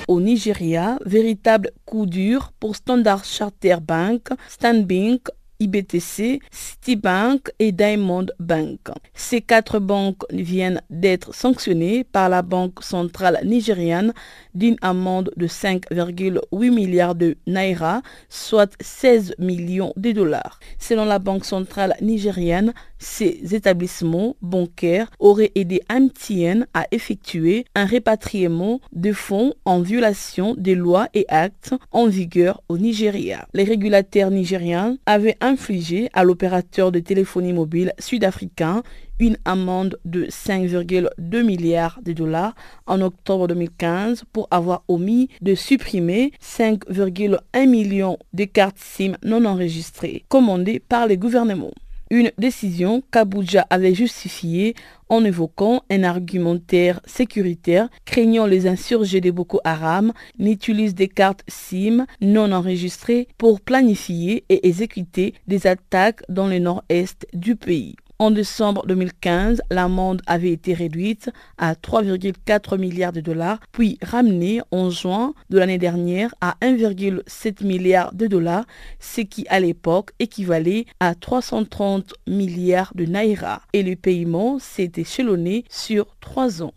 [0.09, 5.29] Au Nigeria, véritable coup dur pour Standard Charter Bank, Stanbank
[5.61, 8.79] IBTC, Citibank et Diamond Bank.
[9.15, 14.13] Ces quatre banques viennent d'être sanctionnées par la Banque centrale nigériane
[14.55, 20.61] d'une amende de 5,8 milliards de naira, soit 16 millions de dollars.
[20.79, 28.81] Selon la Banque centrale nigériane, ces établissements bancaires auraient aidé MTN à effectuer un répatriement
[28.93, 33.47] de fonds en violation des lois et actes en vigueur au Nigeria.
[33.55, 38.83] Les régulateurs nigériens avaient infligé à l'opérateur de téléphonie mobile sud-africain
[39.19, 42.55] une amende de 5,2 milliards de dollars
[42.87, 50.25] en octobre 2015 pour avoir omis de supprimer 5,1 millions de cartes SIM non enregistrées
[50.29, 51.73] commandées par les gouvernements.
[52.11, 54.75] Une décision qu'Abuja avait justifiée
[55.11, 62.07] en évoquant un argumentaire sécuritaire craignant les insurgés de Boko Haram n'utilisent des cartes SIM
[62.23, 67.97] non enregistrées pour planifier et exécuter des attaques dans le nord-est du pays.
[68.21, 74.91] En décembre 2015, l'amende avait été réduite à 3,4 milliards de dollars, puis ramenée en
[74.91, 78.65] juin de l'année dernière à 1,7 milliard de dollars,
[78.99, 83.63] ce qui à l'époque équivalait à 330 milliards de naira.
[83.73, 86.75] Et le paiement s'est échelonné sur trois ans.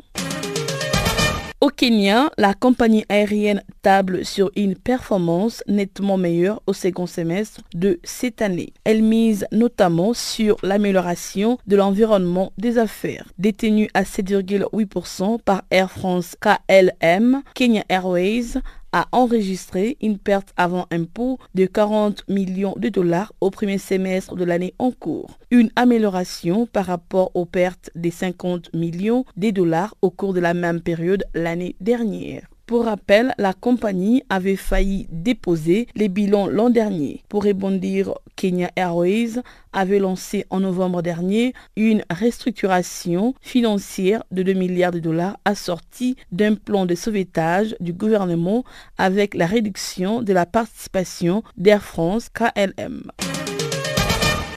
[1.64, 8.00] Au Kenya, la compagnie aérienne table sur une performance nettement meilleure au second semestre de
[8.04, 8.74] cette année.
[8.84, 13.28] Elle mise notamment sur l'amélioration de l'environnement des affaires.
[13.38, 18.58] Détenue à 7,8% par Air France KLM, Kenya Airways
[18.94, 24.44] a enregistré une perte avant impôt de 40 millions de dollars au premier semestre de
[24.44, 30.10] l'année en cours, une amélioration par rapport aux pertes des 50 millions de dollars au
[30.10, 32.51] cours de la même période l'année dernière.
[32.66, 37.24] Pour rappel, la compagnie avait failli déposer les bilans l'an dernier.
[37.28, 39.42] Pour rebondir, Kenya Airways
[39.74, 46.56] avait lancé en novembre dernier une restructuration financière de 2 milliards de dollars assortie d'un
[46.56, 48.64] plan de sauvetage du gouvernement
[48.98, 53.04] avec la réduction de la participation d'Air France KLM.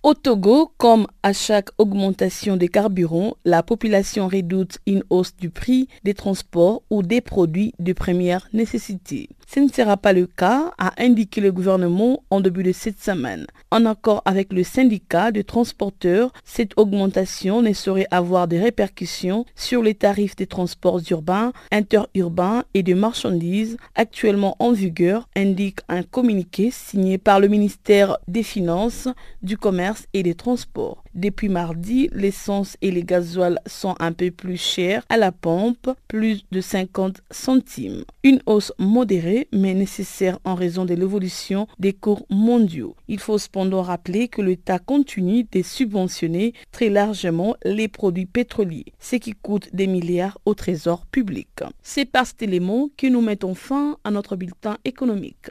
[0.04, 5.88] Au Togo, comme à chaque augmentation des carburants, la population redoute une hausse du prix
[6.02, 9.30] des transports ou des produits de première nécessité.
[9.46, 13.46] Ce ne sera pas le cas, a indiqué le gouvernement en début de cette semaine.
[13.70, 19.82] En accord avec le syndicat de transporteurs, cette augmentation ne saurait avoir de répercussions sur
[19.82, 26.70] les tarifs des transports urbains, interurbains et de marchandises actuellement en vigueur, indique un communiqué
[26.70, 29.08] signé par le ministère des Finances,
[29.42, 31.03] du Commerce et des Transports.
[31.14, 36.44] Depuis mardi, l'essence et les gasoils sont un peu plus chers à la pompe, plus
[36.50, 38.04] de 50 centimes.
[38.24, 42.96] Une hausse modérée mais nécessaire en raison de l'évolution des cours mondiaux.
[43.06, 49.14] Il faut cependant rappeler que l'État continue de subventionner très largement les produits pétroliers, ce
[49.14, 51.48] qui coûte des milliards au trésor public.
[51.82, 55.50] C'est par cet élément que nous mettons fin à notre bulletin économique.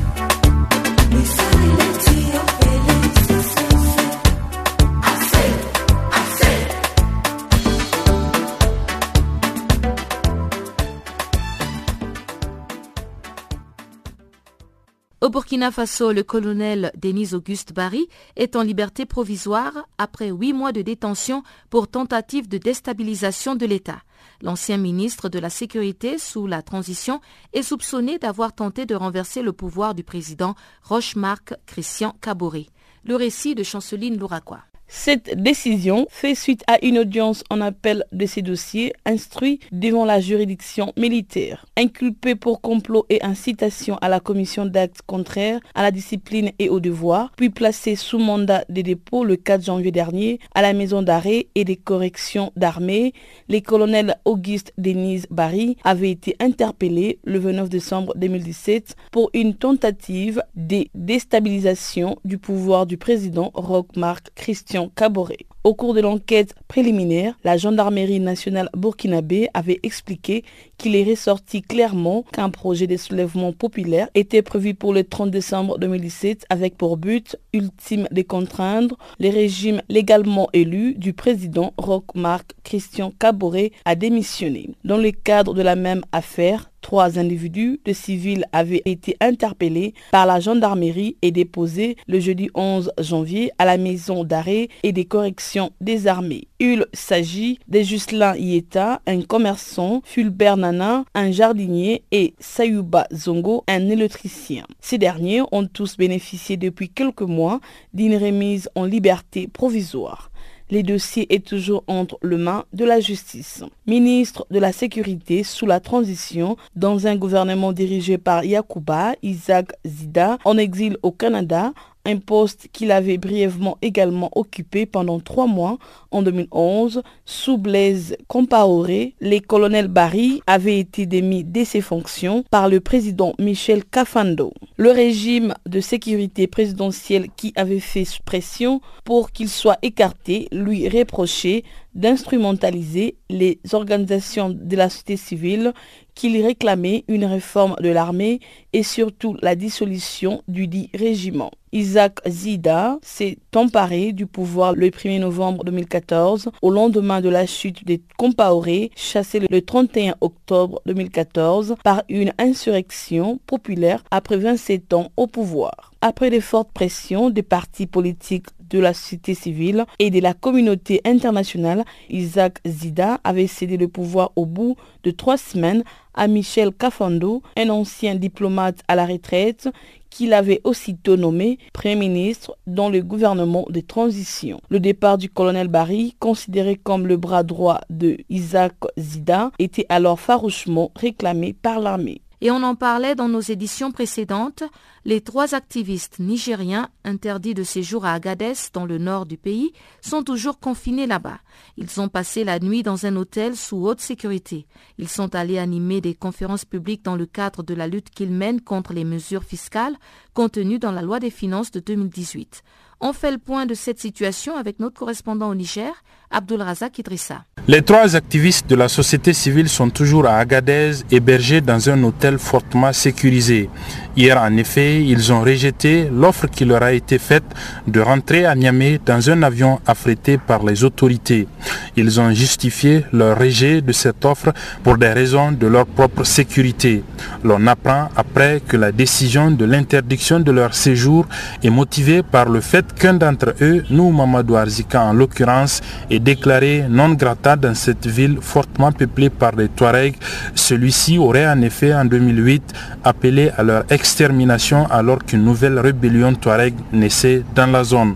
[15.23, 20.71] Au Burkina Faso, le colonel Denis Auguste Barry est en liberté provisoire après huit mois
[20.71, 24.01] de détention pour tentative de déstabilisation de l'État.
[24.41, 27.21] L'ancien ministre de la Sécurité sous la transition
[27.53, 32.65] est soupçonné d'avoir tenté de renverser le pouvoir du président Rochemarc Christian Caboret.
[33.03, 34.70] Le récit de Chanceline Louraquois.
[34.93, 40.19] Cette décision fait suite à une audience en appel de ces dossiers instruits devant la
[40.19, 41.65] juridiction militaire.
[41.77, 46.81] Inculpé pour complot et incitation à la commission d'actes contraires à la discipline et au
[46.81, 51.47] devoir, puis placé sous mandat de dépôt le 4 janvier dernier à la maison d'arrêt
[51.55, 53.13] et des corrections d'armée,
[53.47, 60.43] les colonels Auguste Denise Barry avaient été interpellés le 29 décembre 2017 pour une tentative
[60.55, 65.45] de déstabilisation du pouvoir du président Roch-Marc Christian Caboret.
[65.63, 70.43] Au cours de l'enquête préliminaire, la gendarmerie nationale burkinabé avait expliqué
[70.79, 75.77] qu'il est ressorti clairement qu'un projet de soulèvement populaire était prévu pour le 30 décembre
[75.77, 83.11] 2017 avec pour but ultime de contraindre le régime légalement élu du président Roch-Marc Christian
[83.19, 84.71] Caboret à démissionner.
[84.83, 90.25] Dans le cadre de la même affaire, Trois individus de civils avaient été interpellés par
[90.25, 95.50] la gendarmerie et déposés le jeudi 11 janvier à la maison d'arrêt et des corrections
[95.79, 96.47] des armées.
[96.59, 103.89] Il s'agit de Justin Yeta, un commerçant, Fulbert Nana, un jardinier et Sayuba Zongo, un
[103.89, 104.65] électricien.
[104.79, 107.59] Ces derniers ont tous bénéficié depuis quelques mois
[107.93, 110.31] d'une remise en liberté provisoire.
[110.71, 113.61] Les dossiers est toujours entre les mains de la justice.
[113.87, 120.37] Ministre de la Sécurité sous la transition dans un gouvernement dirigé par Yakuba Isaac Zida
[120.45, 121.73] en exil au Canada,
[122.05, 125.77] un poste qu'il avait brièvement également occupé pendant trois mois
[126.11, 129.15] en 2011 sous Blaise Compaoré.
[129.21, 134.53] Les colonels Barry avaient été démis de ses fonctions par le président Michel Cafando.
[134.77, 141.63] Le régime de sécurité présidentielle qui avait fait pression pour qu'il soit écarté lui reprochait
[141.93, 145.73] d'instrumentaliser les organisations de la société civile
[146.21, 148.41] qu'il réclamait une réforme de l'armée
[148.73, 151.49] et surtout la dissolution du dit régiment.
[151.71, 157.83] Isaac Zida s'est emparé du pouvoir le 1er novembre 2014 au lendemain de la chute
[157.87, 165.25] des Compaoré chassés le 31 octobre 2014 par une insurrection populaire après 27 ans au
[165.25, 165.91] pouvoir.
[166.01, 171.01] Après les fortes pressions des partis politiques de la société civile et de la communauté
[171.05, 175.83] internationale, Isaac Zida avait cédé le pouvoir au bout de trois semaines
[176.13, 179.69] à Michel Kafando, un ancien diplomate à la retraite
[180.09, 184.61] qu'il avait aussitôt nommé Premier ministre dans le gouvernement de transition.
[184.69, 190.19] Le départ du colonel Barry, considéré comme le bras droit de Isaac Zida, était alors
[190.19, 194.63] farouchement réclamé par l'armée et on en parlait dans nos éditions précédentes,
[195.05, 200.23] les trois activistes nigériens interdits de séjour à Agadez, dans le nord du pays, sont
[200.23, 201.39] toujours confinés là-bas.
[201.77, 204.65] Ils ont passé la nuit dans un hôtel sous haute sécurité.
[204.97, 208.61] Ils sont allés animer des conférences publiques dans le cadre de la lutte qu'ils mènent
[208.61, 209.95] contre les mesures fiscales
[210.33, 212.63] contenues dans la loi des finances de 2018.
[213.03, 215.91] On fait le point de cette situation avec notre correspondant au Niger,
[216.29, 217.43] Abdul Razak Idrissa.
[217.67, 222.37] Les trois activistes de la société civile sont toujours à Agadez, hébergés dans un hôtel
[222.37, 223.69] fortement sécurisé.
[224.15, 227.43] Hier, en effet, ils ont rejeté l'offre qui leur a été faite
[227.87, 231.47] de rentrer à Niamey dans un avion affrété par les autorités.
[231.95, 237.03] Ils ont justifié leur rejet de cette offre pour des raisons de leur propre sécurité.
[237.43, 241.25] L'on apprend après que la décision de l'interdiction de leur séjour
[241.63, 246.85] est motivée par le fait qu'un d'entre eux, nous Mamadou Arzika en l'occurrence, est déclaré
[246.89, 250.15] non grata dans cette ville fortement peuplée par les Touaregs.
[250.55, 252.73] Celui-ci aurait en effet en 2008
[253.03, 258.15] appelé à leur extermination alors qu'une nouvelle rébellion Touareg naissait dans la zone.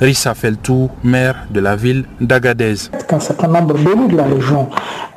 [0.00, 2.90] Rissa Feltou, maire de la ville d'Agadez.
[3.10, 4.68] Un certain nombre de la région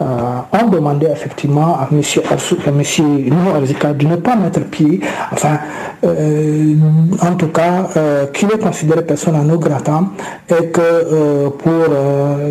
[0.02, 0.06] euh,
[0.54, 2.02] ont demandé effectivement à M.
[3.56, 5.02] Arzika de ne pas mettre pied,
[5.32, 5.60] enfin,
[6.06, 6.76] euh,
[7.22, 10.02] en tout cas, euh, qu'il est considéré persona non grata
[10.50, 11.88] et que pour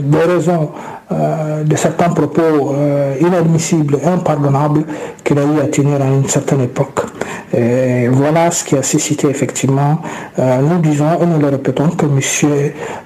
[0.03, 0.71] des raisons
[1.11, 4.85] euh, de certains propos euh, inadmissibles et impardonnables
[5.25, 7.01] qu'il a eu à tenir à une certaine époque.
[8.11, 10.03] Voilà ce qui a suscité effectivement,
[10.39, 12.21] euh, nous disons et nous le répétons que M.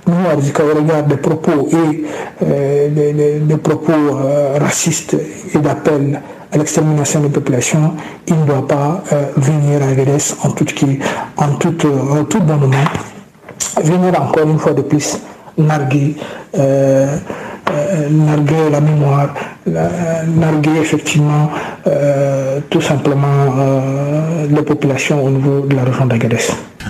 [0.09, 4.19] Nouarzika, au regard des propos et des, propos
[4.61, 5.17] racistes
[5.55, 6.21] et d'appel
[6.51, 7.95] à l'extermination des populations,
[8.27, 9.05] il ne doit pas
[9.37, 10.67] venir à Grèce en tout,
[11.37, 12.85] en en tout bon moment,
[13.83, 15.19] venir encore une fois de plus
[15.57, 16.17] narguer
[17.73, 19.29] euh, narguer la mémoire,
[19.67, 21.51] narguer effectivement
[21.87, 26.39] euh, tout simplement euh, les populations au niveau de la région d'Agadez.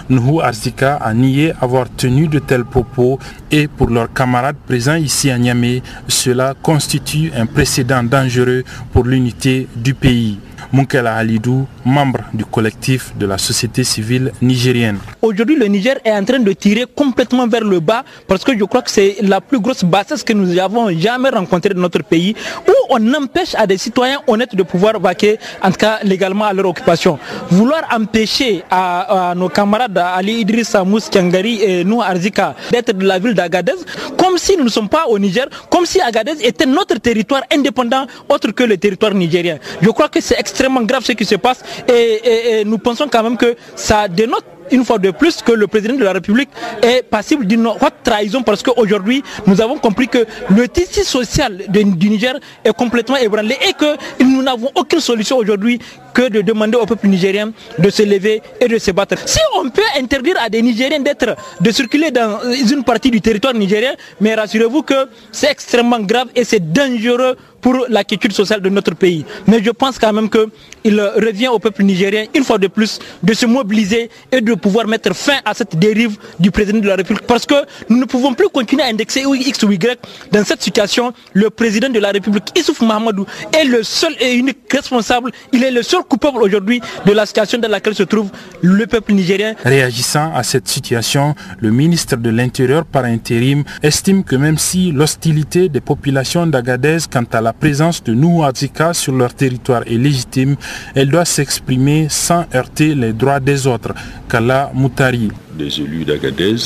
[0.09, 3.19] Nuhu Arzika a nié avoir tenu de tels propos
[3.51, 9.69] et pour leurs camarades présents ici à Niamey, cela constitue un précédent dangereux pour l'unité
[9.77, 10.39] du pays.
[10.73, 14.99] Munkela Halidou, membre du collectif de la société civile nigérienne.
[15.21, 18.65] Aujourd'hui, le Niger est en train de tirer complètement vers le bas parce que je
[18.65, 22.35] crois que c'est la plus grosse bassesse que nous avons jamais rencontrée dans notre pays
[22.69, 26.53] où on empêche à des citoyens honnêtes de pouvoir vaquer, en tout cas légalement, à
[26.53, 27.19] leur occupation.
[27.51, 33.19] Vouloir empêcher à, nos camarades Ali Idrissa Mous Kiangari et nous Arzika d'être de la
[33.19, 33.73] ville d'Agadez
[34.17, 38.07] comme si nous ne sommes pas au Niger, comme si Agadez était notre territoire indépendant
[38.29, 39.59] autre que le territoire nigérien.
[39.81, 43.37] Je crois que c'est extrêmement grave ce qui se passe et, nous pensons quand même
[43.37, 46.49] que ça dénote une fois de plus que le président de la République
[46.83, 51.85] est passible d'une haute trahison parce qu'aujourd'hui, nous avons compris que le tissu social du
[52.11, 55.79] Niger est complètement ébranlé et que nous n'avons aucune solution aujourd'hui
[56.15, 59.17] que de demander au peuple nigérien de se lever et de se battre.
[59.27, 63.55] Si on peut interdire à des Nigériens d'être, de circuler dans une partie du territoire
[63.55, 68.69] nigérien, mais rassurez-vous que c'est extrêmement grave et c'est dangereux pour la quiétude sociale de
[68.69, 69.25] notre pays.
[69.47, 73.33] Mais je pense quand même qu'il revient au peuple nigérien, une fois de plus, de
[73.33, 77.27] se mobiliser et de pouvoir mettre fin à cette dérive du président de la République.
[77.27, 77.55] Parce que
[77.89, 79.99] nous ne pouvons plus continuer à indexer X ou Y.
[80.33, 83.25] Dans cette situation, le président de la République, Issouf Mahamadou,
[83.59, 85.31] est le seul et unique responsable.
[85.53, 89.13] Il est le seul coupable aujourd'hui de la situation dans laquelle se trouve le peuple
[89.13, 89.55] nigérien.
[89.65, 95.69] Réagissant à cette situation, le ministre de l'Intérieur par intérim estime que même si l'hostilité
[95.69, 100.57] des populations d'Agadez quant à la présence de Nouadzika sur leur territoire est légitime,
[100.95, 103.95] elle doit s'exprimer sans heurter les droits des autres.
[104.29, 105.31] Kala Moutari.
[105.57, 106.57] Des élus d'Agadez,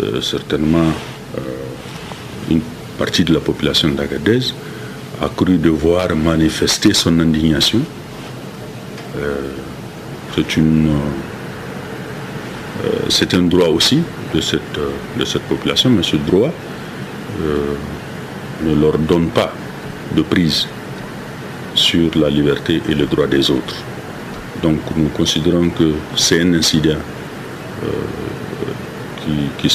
[0.00, 0.92] euh, certainement
[1.38, 1.40] euh,
[2.50, 2.60] une
[2.98, 4.40] partie de la population d'Agadez,
[5.20, 7.80] a cru devoir manifester son indignation.
[9.18, 9.52] Euh,
[10.34, 10.90] c'est une
[13.10, 14.00] c'est un droit aussi
[14.34, 14.80] de cette,
[15.16, 16.50] de cette population, mais ce droit
[18.64, 19.52] ne leur donne pas
[20.16, 20.66] de prise
[21.74, 23.76] sur la liberté et le droit des autres.
[24.62, 26.98] Donc nous considérons que c'est un incident
[29.58, 29.68] qui,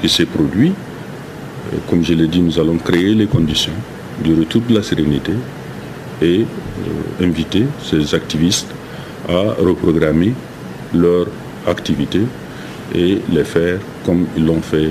[0.00, 0.72] qui s'est produit.
[1.88, 3.72] Comme je l'ai dit, nous allons créer les conditions
[4.22, 5.32] du retour de la sérénité
[6.20, 6.44] et
[7.20, 8.68] inviter ces activistes
[9.28, 10.32] à reprogrammer
[10.94, 11.26] leur
[11.66, 12.20] activité
[12.94, 14.90] et les faire comme ils l'ont fait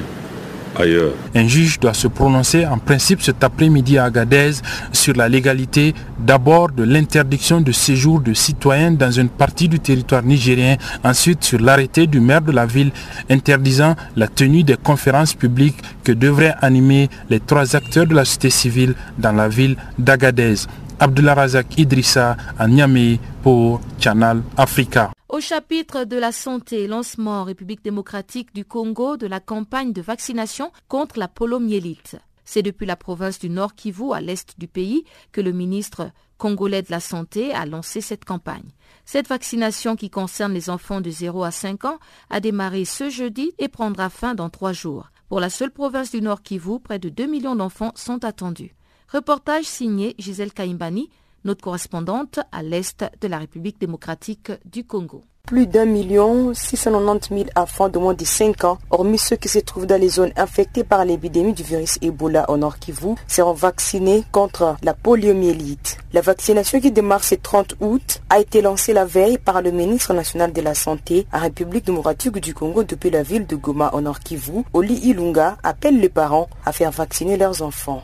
[1.36, 4.52] Un juge doit se prononcer en principe cet après-midi à Agadez
[4.94, 10.24] sur la légalité d'abord de l'interdiction de séjour de citoyens dans une partie du territoire
[10.24, 12.92] nigérien, ensuite sur l'arrêté du maire de la ville
[13.30, 18.50] interdisant la tenue des conférences publiques que devraient animer les trois acteurs de la société
[18.50, 20.56] civile dans la ville d'Agadez.
[21.02, 25.12] Abdullah Razak Idrissa à Niamey pour Channel Africa.
[25.30, 30.02] Au chapitre de la santé, lancement en République démocratique du Congo de la campagne de
[30.02, 32.18] vaccination contre la polomyélite.
[32.44, 36.82] C'est depuis la province du Nord Kivu, à l'est du pays, que le ministre congolais
[36.82, 38.72] de la Santé a lancé cette campagne.
[39.06, 43.54] Cette vaccination qui concerne les enfants de 0 à 5 ans a démarré ce jeudi
[43.58, 45.12] et prendra fin dans trois jours.
[45.30, 48.74] Pour la seule province du Nord Kivu, près de 2 millions d'enfants sont attendus.
[49.12, 51.10] Reportage signé Gisèle Kaimbani,
[51.44, 55.26] notre correspondante à l'est de la République démocratique du Congo.
[55.50, 59.58] Plus d'un million 690 000 enfants de moins de 5 ans, hormis ceux qui se
[59.58, 64.24] trouvent dans les zones infectées par l'épidémie du virus Ebola au Nord Kivu, seront vaccinés
[64.32, 65.98] contre la poliomyélite.
[66.14, 70.14] La vaccination qui démarre ce 30 août a été lancée la veille par le ministre
[70.14, 74.02] national de la Santé en République démocratique du Congo depuis la ville de Goma au
[74.02, 74.64] Nord Kivu.
[74.74, 78.04] Oli Ilunga appelle les parents à faire vacciner leurs enfants.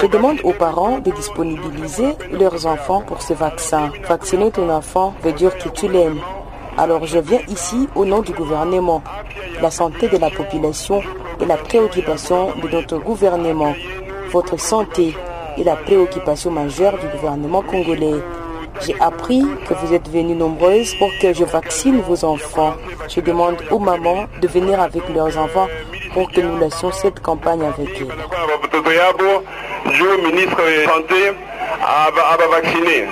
[0.00, 3.90] Je demande aux parents de disponibiliser leurs enfants pour ce vaccin.
[4.08, 6.20] Vacciner ton enfant veut dire que tu l'aimes.
[6.76, 9.02] Alors je viens ici au nom du gouvernement.
[9.60, 11.02] La santé de la population
[11.40, 13.74] est la préoccupation de notre gouvernement.
[14.30, 15.16] Votre santé
[15.56, 18.22] est la préoccupation majeure du gouvernement congolais.
[18.80, 22.74] J'ai appris que vous êtes venues nombreuses pour que je vaccine vos enfants.
[23.08, 25.68] Je demande aux mamans de venir avec leurs enfants
[26.12, 27.88] pour que nous laissions cette campagne avec
[32.50, 33.06] vacciner.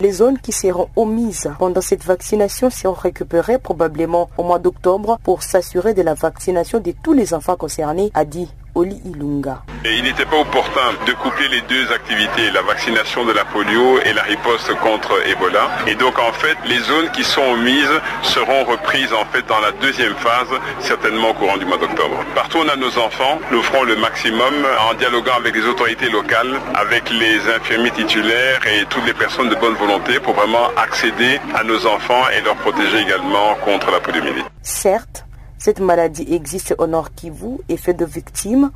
[0.00, 5.42] Les zones qui seront omises pendant cette vaccination seront récupérées probablement au mois d'octobre pour
[5.42, 9.62] s'assurer de la vaccination de tous les enfants concernés, a dit Oli Ilunga.
[9.84, 14.14] il n'était pas opportun de coupler les deux activités, la vaccination de la polio et
[14.14, 15.68] la riposte contre Ebola.
[15.86, 19.72] Et donc en fait, les zones qui sont omises seront reprises en fait dans la
[19.72, 20.48] deuxième phase,
[20.80, 22.24] certainement au courant du mois d'octobre.
[22.34, 24.54] Partout où on a nos enfants, nous ferons le maximum
[24.88, 29.54] en dialoguant avec les autorités locales, avec les infirmiers titulaires et toutes les personnes de
[29.56, 34.46] bonne volonté pour vraiment accéder à nos enfants et leur protéger également contre la poliomyélite.
[34.62, 35.26] Certes,
[35.62, 38.72] cette maladie existe au Nord Kivu et fait de victimes.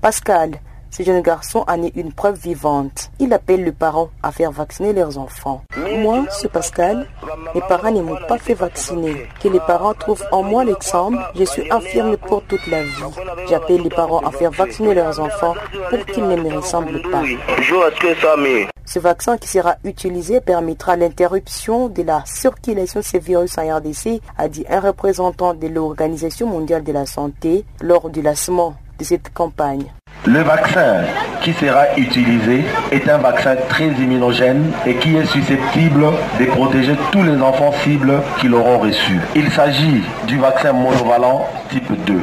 [0.00, 0.52] Pascal,
[0.90, 3.10] ce jeune garçon en est une preuve vivante.
[3.18, 5.62] Il appelle les parents à faire vacciner leurs enfants.
[5.98, 7.06] Moi, ce Pascal,
[7.54, 9.28] mes parents ne m'ont pas fait vacciner.
[9.42, 13.02] Que les parents trouvent en moi l'exemple, je suis infirme pour toute la vie.
[13.46, 15.56] J'appelle les parents à faire vacciner leurs enfants
[15.90, 17.22] pour qu'ils ne me ressemblent pas.
[18.92, 24.20] Ce vaccin qui sera utilisé permettra l'interruption de la circulation de ce virus en RDC,
[24.36, 29.32] a dit un représentant de l'Organisation mondiale de la santé lors du lancement de cette
[29.32, 29.84] campagne.
[30.26, 31.04] Le vaccin
[31.40, 36.06] qui sera utilisé est un vaccin très immunogène et qui est susceptible
[36.40, 39.20] de protéger tous les enfants cibles qui l'auront reçu.
[39.36, 41.48] Il s'agit du vaccin monovalent
[41.90, 42.14] type 2.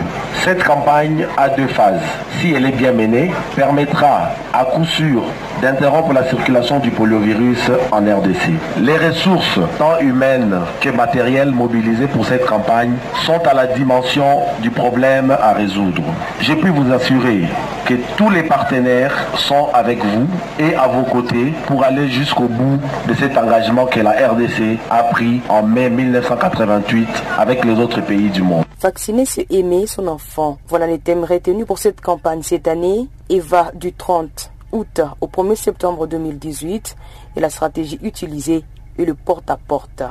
[0.43, 2.01] Cette campagne a deux phases.
[2.39, 5.23] Si elle est bien menée, permettra à coup sûr
[5.61, 8.51] d'interrompre la circulation du poliovirus en RDC.
[8.79, 12.93] Les ressources, tant humaines que matérielles mobilisées pour cette campagne,
[13.25, 16.03] sont à la dimension du problème à résoudre.
[16.41, 17.41] J'ai pu vous assurer
[17.85, 20.27] que tous les partenaires sont avec vous
[20.59, 25.03] et à vos côtés pour aller jusqu'au bout de cet engagement que la RDC a
[25.03, 27.07] pris en mai 1988
[27.39, 28.65] avec les autres pays du monde.
[28.79, 30.57] Vacciner, c'est aimer son enfant.
[30.67, 33.07] Voilà les thèmes retenus pour cette campagne cette année.
[33.29, 36.95] Eva du 30 août au 1er septembre 2018
[37.35, 38.63] et la stratégie utilisée
[38.97, 40.03] est le porte-à-porte.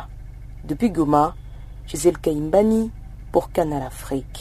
[0.64, 1.34] Depuis Goma,
[1.86, 2.90] Gisèle Kaimbani
[3.30, 4.40] pour Canal Afrique.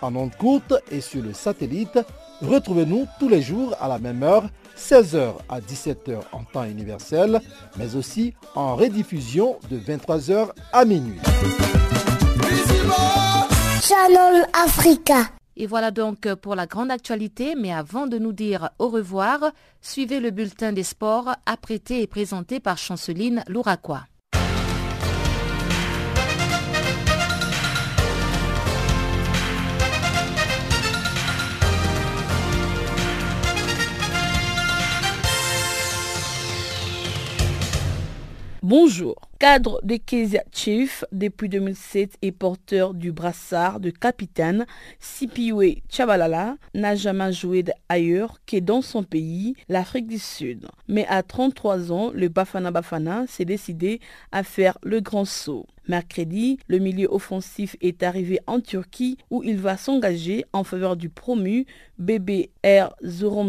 [0.00, 1.98] En ondes courte et sur le satellite,
[2.40, 7.40] retrouvez-nous tous les jours à la même heure, 16h à 17h en temps universel,
[7.76, 11.18] mais aussi en rediffusion de 23h à minuit.
[13.82, 15.30] Channel Africa.
[15.56, 20.20] Et voilà donc pour la grande actualité, mais avant de nous dire au revoir, suivez
[20.20, 24.04] le bulletin des sports apprêté et présenté par Chanceline Louraquois.
[38.68, 39.27] Bonjour.
[39.38, 44.66] Cadre de Kezia Chief depuis 2007 et porteur du brassard de capitaine,
[44.98, 50.66] Sipiwe Chabalala n'a jamais joué ailleurs que dans son pays, l'Afrique du Sud.
[50.88, 54.00] Mais à 33 ans, le Bafana Bafana s'est décidé
[54.32, 55.66] à faire le grand saut.
[55.88, 61.08] Mercredi, le milieu offensif est arrivé en Turquie où il va s'engager en faveur du
[61.08, 61.64] promu
[61.98, 62.90] BBR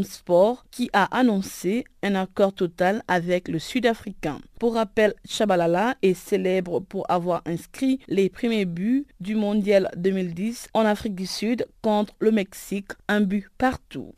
[0.03, 4.39] Sport qui a annoncé un accord total avec le Sud-Africain.
[4.57, 10.85] Pour rappel, Chabalala est célèbre pour avoir inscrit les premiers buts du Mondial 2010 en
[10.85, 14.13] Afrique du Sud contre le Mexique, un but partout.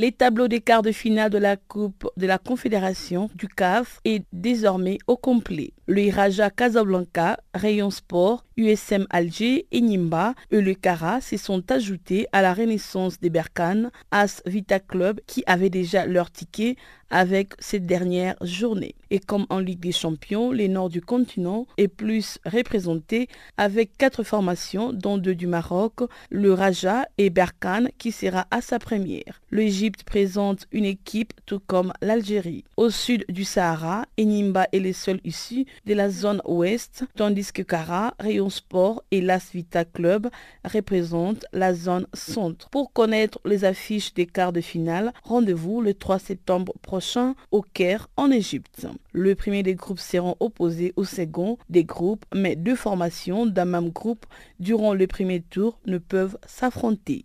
[0.00, 4.24] Les tableaux des quarts de finale de la Coupe de la Confédération du CAF est
[4.32, 5.72] désormais au complet.
[5.88, 12.28] Le Raja Casablanca, Rayon Sport, USM Alger et Nimba et le Cara se sont ajoutés
[12.30, 16.76] à la renaissance des Berkane, As Vita Club qui avait déjà leur ticket
[17.10, 18.94] avec cette dernière journée.
[19.10, 24.22] Et comme en Ligue des Champions, les Nord du continent est plus représenté avec quatre
[24.22, 26.00] formations, dont deux du Maroc,
[26.30, 29.40] le Raja et Berkane qui sera à sa première.
[29.50, 32.64] L'Égypte présente une équipe tout comme l'Algérie.
[32.76, 37.62] Au sud du Sahara, Enimba est les seuls issus de la zone ouest, tandis que
[37.62, 40.28] Kara, Rayon Sport et Las Vita Club
[40.64, 42.68] représentent la zone centre.
[42.68, 46.97] Pour connaître les affiches des quarts de finale, rendez-vous le 3 septembre prochain
[47.50, 48.86] au Caire en Égypte.
[49.12, 53.90] Le premier des groupes seront opposés au second des groupes, mais deux formations d'un même
[53.90, 54.26] groupe
[54.60, 57.24] durant le premier tour ne peuvent s'affronter.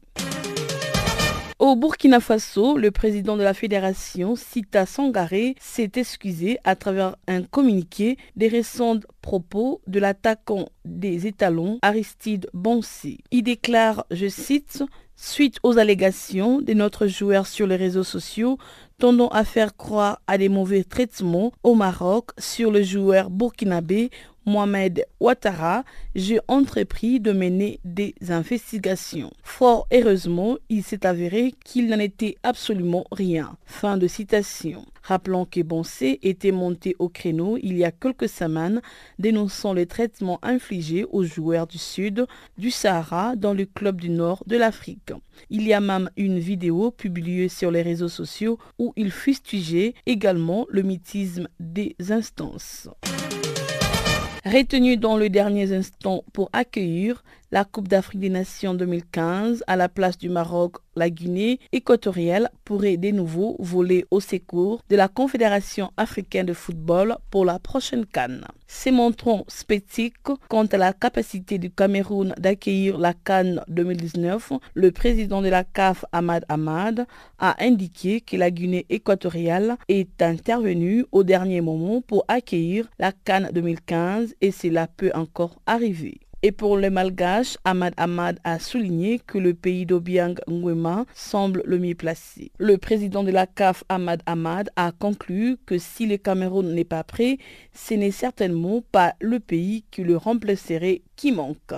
[1.59, 7.43] Au Burkina Faso, le président de la fédération, Sita Sangaré, s'est excusé à travers un
[7.43, 13.19] communiqué des récents propos de l'attaquant des étalons Aristide Bonsi.
[13.31, 14.83] Il déclare, je cite,
[15.15, 18.57] Suite aux allégations de notre joueur sur les réseaux sociaux,
[18.99, 24.09] tendant à faire croire à des mauvais traitements au Maroc sur le joueur burkinabé
[24.45, 25.83] Mohamed Ouattara,
[26.15, 29.31] j'ai entrepris de mener des investigations.
[29.43, 33.57] Fort heureusement, il s'est avéré qu'il n'en était absolument rien.
[33.65, 34.85] Fin de citation.
[35.03, 38.81] Rappelons que Bonsé était monté au créneau il y a quelques semaines,
[39.19, 42.25] dénonçant les traitements infligés aux joueurs du Sud
[42.57, 45.11] du Sahara dans le club du Nord de l'Afrique.
[45.49, 50.65] Il y a même une vidéo publiée sur les réseaux sociaux où il fustigait également
[50.69, 52.87] le mythisme des instances
[54.45, 57.23] retenu dans le dernier instant pour accueillir
[57.53, 62.97] la Coupe d'Afrique des Nations 2015 à la place du Maroc, la Guinée équatoriale pourrait
[62.97, 68.43] de nouveau voler au secours de la Confédération africaine de football pour la prochaine Cannes.
[68.65, 70.15] Se montrant sceptique
[70.49, 76.05] quant à la capacité du Cameroun d'accueillir la Cannes 2019, le président de la CAF,
[76.11, 77.05] Ahmad Ahmad,
[77.37, 83.51] a indiqué que la Guinée équatoriale est intervenue au dernier moment pour accueillir la Cannes
[83.53, 86.22] 2015 et cela peut encore arriver.
[86.45, 91.79] Et pour les Malgaches, Ahmad Ahmad a souligné que le pays d'Obiang Nguema semble le
[91.79, 92.51] mieux placé.
[92.57, 97.05] Le président de la CAF, Ahmad Ahmad, a conclu que si le Cameroun n'est pas
[97.05, 97.37] prêt,
[97.73, 101.73] ce n'est certainement pas le pays qui le remplacerait qui manque.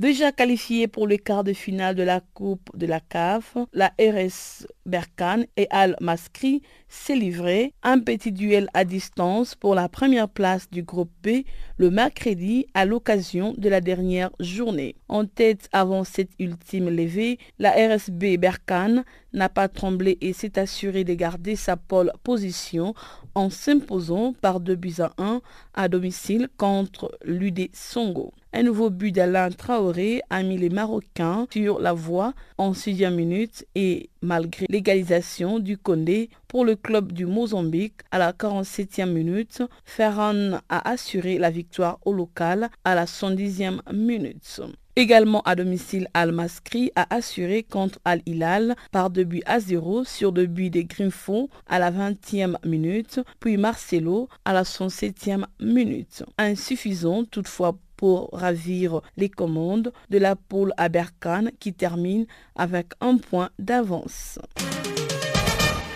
[0.00, 4.66] Déjà qualifié pour le quart de finale de la Coupe de la CAF, la RS
[4.86, 10.68] Berkane et Al Maskri s'est livré un petit duel à distance pour la première place
[10.68, 11.44] du groupe B
[11.76, 14.96] le mercredi à l'occasion de la dernière journée.
[15.08, 21.04] En tête avant cette ultime levée, la RSB Berkane n'a pas tremblé et s'est assuré
[21.04, 22.94] de garder sa pole position
[23.34, 25.40] en s'imposant par 2 buts à 1
[25.74, 28.32] à domicile contre l'UD Songo.
[28.52, 33.66] Un nouveau but d'Alain Traoré a mis les Marocains sur la voie en sixième minute
[33.74, 39.62] et malgré l'égalisation du Condé pour le club du Mozambique à la 47e minute.
[39.84, 44.60] Ferran a assuré la victoire au local à la 110e minute.
[44.96, 50.46] Également à domicile, Al-Maskri a assuré contre Al-Hilal par 2 buts à 0 sur 2
[50.46, 56.22] buts des Grimfons à la 20e minute, puis Marcelo à la 107e minute.
[56.38, 62.26] Insuffisant toutefois pour ravir les commandes de la poule Aberkan qui termine
[62.56, 64.38] avec un point d'avance.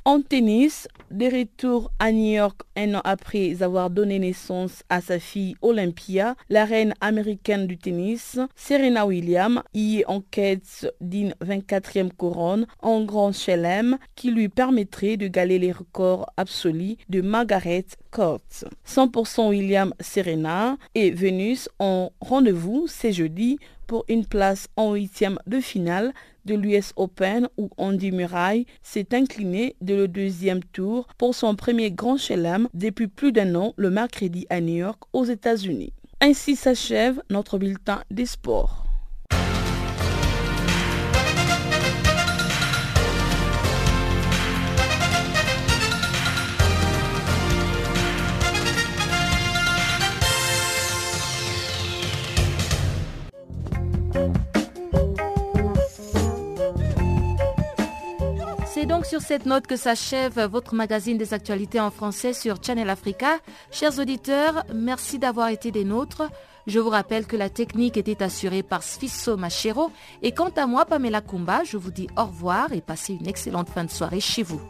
[0.08, 5.18] En tennis, de retour à New York un an après avoir donné naissance à sa
[5.18, 12.10] fille Olympia, la reine américaine du tennis, Serena Williams, y est en quête d'une 24e
[12.10, 18.40] couronne en Grand Chelem qui lui permettrait de galer les records absolus de Margaret Court.
[18.86, 25.58] 100% William Serena et Venus ont rendez-vous ce jeudi pour une place en huitième de
[25.58, 26.12] finale
[26.44, 31.90] de l'US Open où Andy Murray s'est incliné de le deuxième tour pour son premier
[31.90, 35.92] grand chelem depuis plus d'un an le mercredi à New York aux États-Unis.
[36.20, 38.87] Ainsi s'achève notre bulletin des sports.
[58.80, 62.88] C'est donc sur cette note que s'achève votre magazine des actualités en français sur Channel
[62.88, 63.40] Africa.
[63.72, 66.22] Chers auditeurs, merci d'avoir été des nôtres.
[66.68, 69.90] Je vous rappelle que la technique était assurée par Sfisso Machero.
[70.22, 73.68] Et quant à moi, Pamela Kumba, je vous dis au revoir et passez une excellente
[73.68, 74.60] fin de soirée chez vous.